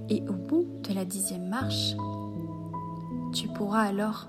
et 0.10 0.24
au 0.28 0.34
bout 0.34 0.66
de 0.88 0.94
la 0.94 1.06
dixième 1.06 1.48
marche, 1.48 1.96
tu 3.34 3.48
pourras 3.50 3.82
alors 3.82 4.28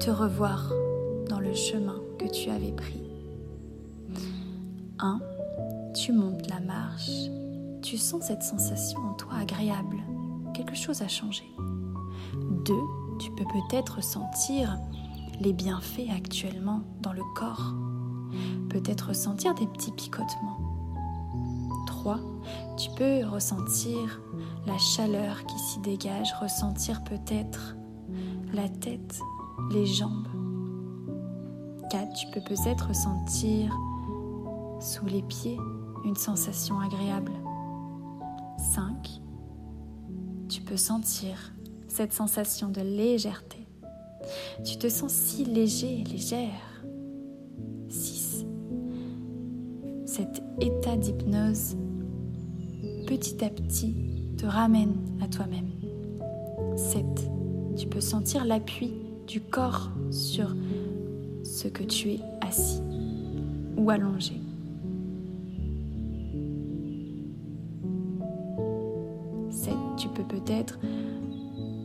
te 0.00 0.10
revoir 0.10 0.72
dans 1.28 1.40
le 1.40 1.54
chemin 1.54 2.00
que 2.18 2.26
tu 2.26 2.50
avais 2.50 2.72
pris. 2.72 3.02
1. 4.98 5.20
Tu 5.94 6.12
montes 6.12 6.48
la 6.48 6.60
marche, 6.60 7.28
tu 7.84 7.98
sens 7.98 8.24
cette 8.24 8.42
sensation 8.42 8.98
en 9.00 9.12
toi 9.12 9.34
agréable, 9.42 10.02
quelque 10.54 10.74
chose 10.74 11.02
a 11.02 11.08
changé. 11.08 11.44
2. 12.64 12.74
Tu 13.18 13.30
peux 13.32 13.44
peut-être 13.44 14.02
sentir 14.02 14.78
les 15.38 15.52
bienfaits 15.52 16.08
actuellement 16.16 16.80
dans 17.02 17.12
le 17.12 17.22
corps, 17.34 17.74
peut-être 18.70 19.08
ressentir 19.08 19.54
des 19.54 19.66
petits 19.66 19.92
picotements. 19.92 20.58
3. 21.86 22.20
Tu 22.78 22.88
peux 22.96 23.26
ressentir 23.26 24.22
la 24.66 24.78
chaleur 24.78 25.44
qui 25.44 25.58
s'y 25.58 25.78
dégage, 25.80 26.32
ressentir 26.40 27.04
peut-être 27.04 27.76
la 28.54 28.66
tête, 28.70 29.20
les 29.72 29.84
jambes. 29.84 30.28
4. 31.90 32.14
Tu 32.14 32.26
peux 32.32 32.40
peut-être 32.40 32.88
ressentir 32.88 33.70
sous 34.80 35.04
les 35.04 35.22
pieds 35.22 35.58
une 36.06 36.16
sensation 36.16 36.80
agréable. 36.80 37.32
5. 38.58 39.20
Tu 40.48 40.60
peux 40.60 40.76
sentir 40.76 41.52
cette 41.88 42.12
sensation 42.12 42.68
de 42.68 42.80
légèreté. 42.80 43.66
Tu 44.64 44.78
te 44.78 44.88
sens 44.88 45.12
si 45.12 45.44
léger 45.44 46.04
légère. 46.04 46.84
6. 47.88 48.44
Cet 50.06 50.42
état 50.60 50.96
d'hypnose, 50.96 51.76
petit 53.06 53.44
à 53.44 53.50
petit, 53.50 53.94
te 54.36 54.46
ramène 54.46 54.94
à 55.22 55.28
toi-même. 55.28 55.70
7. 56.76 57.04
Tu 57.76 57.86
peux 57.86 58.00
sentir 58.00 58.44
l'appui 58.44 58.92
du 59.26 59.40
corps 59.40 59.90
sur 60.10 60.54
ce 61.42 61.68
que 61.68 61.82
tu 61.82 62.12
es 62.12 62.20
assis 62.40 62.82
ou 63.76 63.90
allongé. 63.90 64.43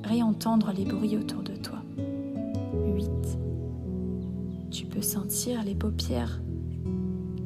Réentendre 0.10 0.74
les 0.76 0.86
bruits 0.86 1.16
autour 1.16 1.44
de 1.44 1.54
toi. 1.54 1.84
8. 2.96 3.10
Tu 4.72 4.86
peux 4.88 5.04
sentir 5.04 5.64
les 5.64 5.76
paupières 5.76 6.42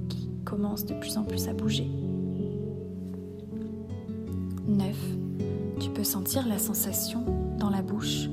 qui 0.08 0.30
commencent 0.45 0.86
de 0.86 0.93
plus 0.93 1.17
en 1.17 1.23
plus 1.23 1.49
à 1.49 1.54
bouger. 1.54 1.89
9. 4.65 4.95
Tu 5.82 5.89
peux 5.89 6.06
sentir 6.06 6.47
la 6.47 6.58
sensation 6.58 7.26
dans 7.60 7.69
la 7.69 7.82
bouche, 7.82 8.30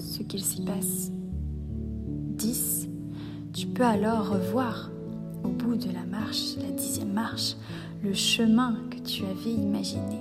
ce 0.00 0.22
qu'il 0.22 0.42
s'y 0.42 0.62
passe. 0.62 1.12
10. 2.38 2.88
Tu 3.52 3.66
peux 3.66 3.84
alors 3.84 4.30
revoir 4.30 4.90
au 5.44 5.48
bout 5.48 5.76
de 5.76 5.92
la 5.92 6.06
marche, 6.06 6.56
la 6.56 6.70
dixième 6.70 7.12
marche, 7.12 7.54
le 8.02 8.14
chemin 8.14 8.76
que 8.90 8.98
tu 9.00 9.24
avais 9.24 9.52
imaginé. 9.52 10.20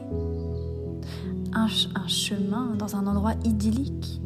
Un, 1.58 2.08
chemin 2.08 2.76
dans 2.78 2.96
un 2.96 3.08
endroit 3.08 3.34
idyllique, 3.44 4.22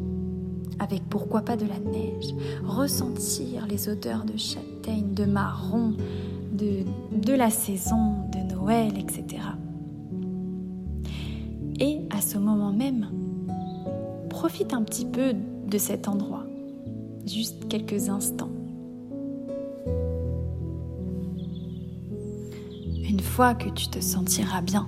avec 0.78 1.02
pourquoi 1.08 1.40
pas 1.40 1.56
de 1.56 1.64
la 1.64 1.78
neige, 1.78 2.34
ressentir 2.62 3.66
les 3.66 3.88
odeurs 3.88 4.24
de 4.24 4.36
châtaigne, 4.36 5.14
de 5.14 5.24
marron, 5.24 5.94
de, 6.52 6.84
de 7.16 7.32
la 7.32 7.48
saison, 7.48 8.28
de 8.30 8.54
Noël, 8.54 8.98
etc. 8.98 9.42
Et 11.80 12.00
à 12.10 12.20
ce 12.20 12.36
moment 12.36 12.70
même, 12.70 13.08
profite 14.28 14.74
un 14.74 14.82
petit 14.82 15.06
peu 15.06 15.32
de 15.66 15.78
cet 15.78 16.08
endroit, 16.08 16.44
juste 17.26 17.66
quelques 17.68 18.10
instants. 18.10 18.52
Une 23.08 23.20
fois 23.20 23.54
que 23.54 23.70
tu 23.70 23.88
te 23.88 24.00
sentiras 24.00 24.60
bien, 24.60 24.86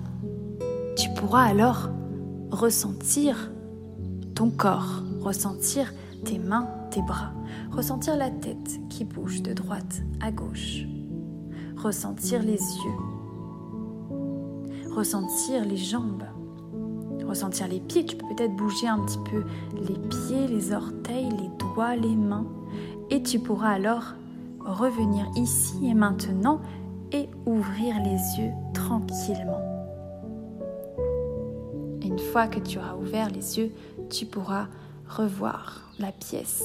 tu 0.96 1.08
pourras 1.16 1.44
alors 1.44 1.88
ressentir 2.54 3.50
ton 4.34 4.50
corps, 4.50 5.02
ressentir 5.20 5.92
tes 6.24 6.38
mains, 6.38 6.68
tes 6.90 7.02
bras, 7.02 7.32
ressentir 7.72 8.16
la 8.16 8.30
tête 8.30 8.80
qui 8.88 9.04
bouge 9.04 9.42
de 9.42 9.52
droite 9.52 10.02
à 10.20 10.30
gauche, 10.30 10.84
ressentir 11.76 12.42
les 12.42 12.58
yeux, 12.58 13.00
ressentir 14.94 15.64
les 15.64 15.76
jambes, 15.76 16.22
ressentir 17.26 17.66
les 17.68 17.80
pieds. 17.80 18.06
Tu 18.06 18.16
peux 18.16 18.26
peut-être 18.34 18.54
bouger 18.54 18.86
un 18.86 19.00
petit 19.00 19.18
peu 19.30 19.42
les 19.76 19.98
pieds, 20.08 20.46
les 20.46 20.72
orteils, 20.72 21.30
les 21.30 21.50
doigts, 21.58 21.96
les 21.96 22.14
mains. 22.14 22.46
Et 23.10 23.22
tu 23.22 23.40
pourras 23.40 23.70
alors 23.70 24.14
revenir 24.60 25.26
ici 25.36 25.74
et 25.86 25.94
maintenant 25.94 26.60
et 27.12 27.28
ouvrir 27.46 27.96
les 28.02 28.42
yeux 28.42 28.52
tranquillement. 28.72 29.63
Une 32.14 32.20
fois 32.20 32.46
que 32.46 32.60
tu 32.60 32.78
auras 32.78 32.94
ouvert 32.94 33.28
les 33.28 33.58
yeux, 33.58 33.72
tu 34.08 34.24
pourras 34.24 34.68
revoir 35.08 35.90
la 35.98 36.12
pièce 36.12 36.62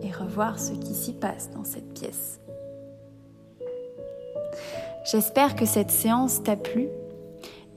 et 0.00 0.10
revoir 0.10 0.58
ce 0.58 0.72
qui 0.72 0.94
s'y 0.94 1.12
passe 1.12 1.50
dans 1.50 1.64
cette 1.64 1.92
pièce. 1.92 2.40
J'espère 5.04 5.54
que 5.54 5.66
cette 5.66 5.90
séance 5.90 6.42
t'a 6.42 6.56
plu 6.56 6.88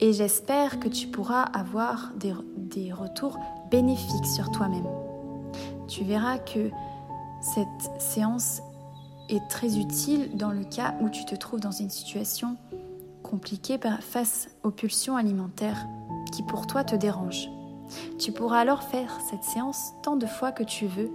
et 0.00 0.14
j'espère 0.14 0.80
que 0.80 0.88
tu 0.88 1.08
pourras 1.08 1.42
avoir 1.42 2.12
des, 2.16 2.32
des 2.56 2.90
retours 2.90 3.38
bénéfiques 3.70 4.26
sur 4.34 4.50
toi-même. 4.50 4.88
Tu 5.88 6.04
verras 6.04 6.38
que 6.38 6.70
cette 7.42 8.00
séance 8.00 8.62
est 9.28 9.46
très 9.50 9.76
utile 9.76 10.30
dans 10.38 10.52
le 10.52 10.64
cas 10.64 10.94
où 11.02 11.10
tu 11.10 11.26
te 11.26 11.34
trouves 11.34 11.60
dans 11.60 11.70
une 11.70 11.90
situation 11.90 12.56
compliquée 13.22 13.78
face 14.00 14.48
aux 14.62 14.70
pulsions 14.70 15.18
alimentaires 15.18 15.86
pour 16.42 16.66
toi 16.66 16.84
te 16.84 16.96
dérangent. 16.96 17.48
Tu 18.18 18.32
pourras 18.32 18.58
alors 18.58 18.82
faire 18.82 19.18
cette 19.30 19.44
séance 19.44 19.92
tant 20.02 20.16
de 20.16 20.26
fois 20.26 20.52
que 20.52 20.62
tu 20.62 20.86
veux 20.86 21.10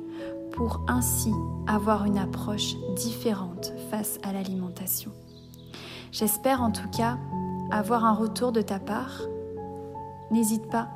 pour 0.53 0.81
ainsi 0.87 1.31
avoir 1.67 2.05
une 2.05 2.17
approche 2.17 2.75
différente 2.95 3.73
face 3.89 4.19
à 4.23 4.33
l'alimentation. 4.33 5.11
J'espère 6.11 6.61
en 6.61 6.71
tout 6.71 6.89
cas 6.89 7.17
avoir 7.71 8.05
un 8.05 8.13
retour 8.13 8.51
de 8.51 8.61
ta 8.61 8.79
part. 8.79 9.21
N'hésite 10.31 10.69
pas 10.69 10.89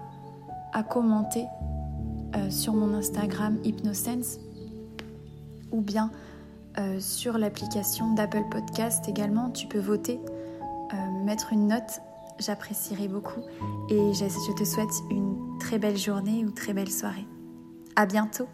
à 0.73 0.83
commenter 0.83 1.45
euh, 2.35 2.49
sur 2.49 2.73
mon 2.73 2.93
Instagram 2.93 3.57
Hypnosense 3.63 4.39
ou 5.71 5.81
bien 5.81 6.11
euh, 6.77 6.99
sur 6.99 7.37
l'application 7.37 8.13
d'Apple 8.13 8.43
Podcast 8.51 9.07
également. 9.07 9.49
Tu 9.49 9.65
peux 9.67 9.79
voter, 9.79 10.19
euh, 10.93 11.23
mettre 11.25 11.51
une 11.51 11.67
note. 11.67 12.01
J'apprécierai 12.39 13.07
beaucoup 13.07 13.41
et 13.89 14.13
je 14.13 14.53
te 14.53 14.63
souhaite 14.63 14.93
une 15.09 15.57
très 15.59 15.79
belle 15.79 15.97
journée 15.97 16.45
ou 16.45 16.51
très 16.51 16.73
belle 16.73 16.91
soirée. 16.91 17.25
À 17.95 18.05
bientôt! 18.05 18.47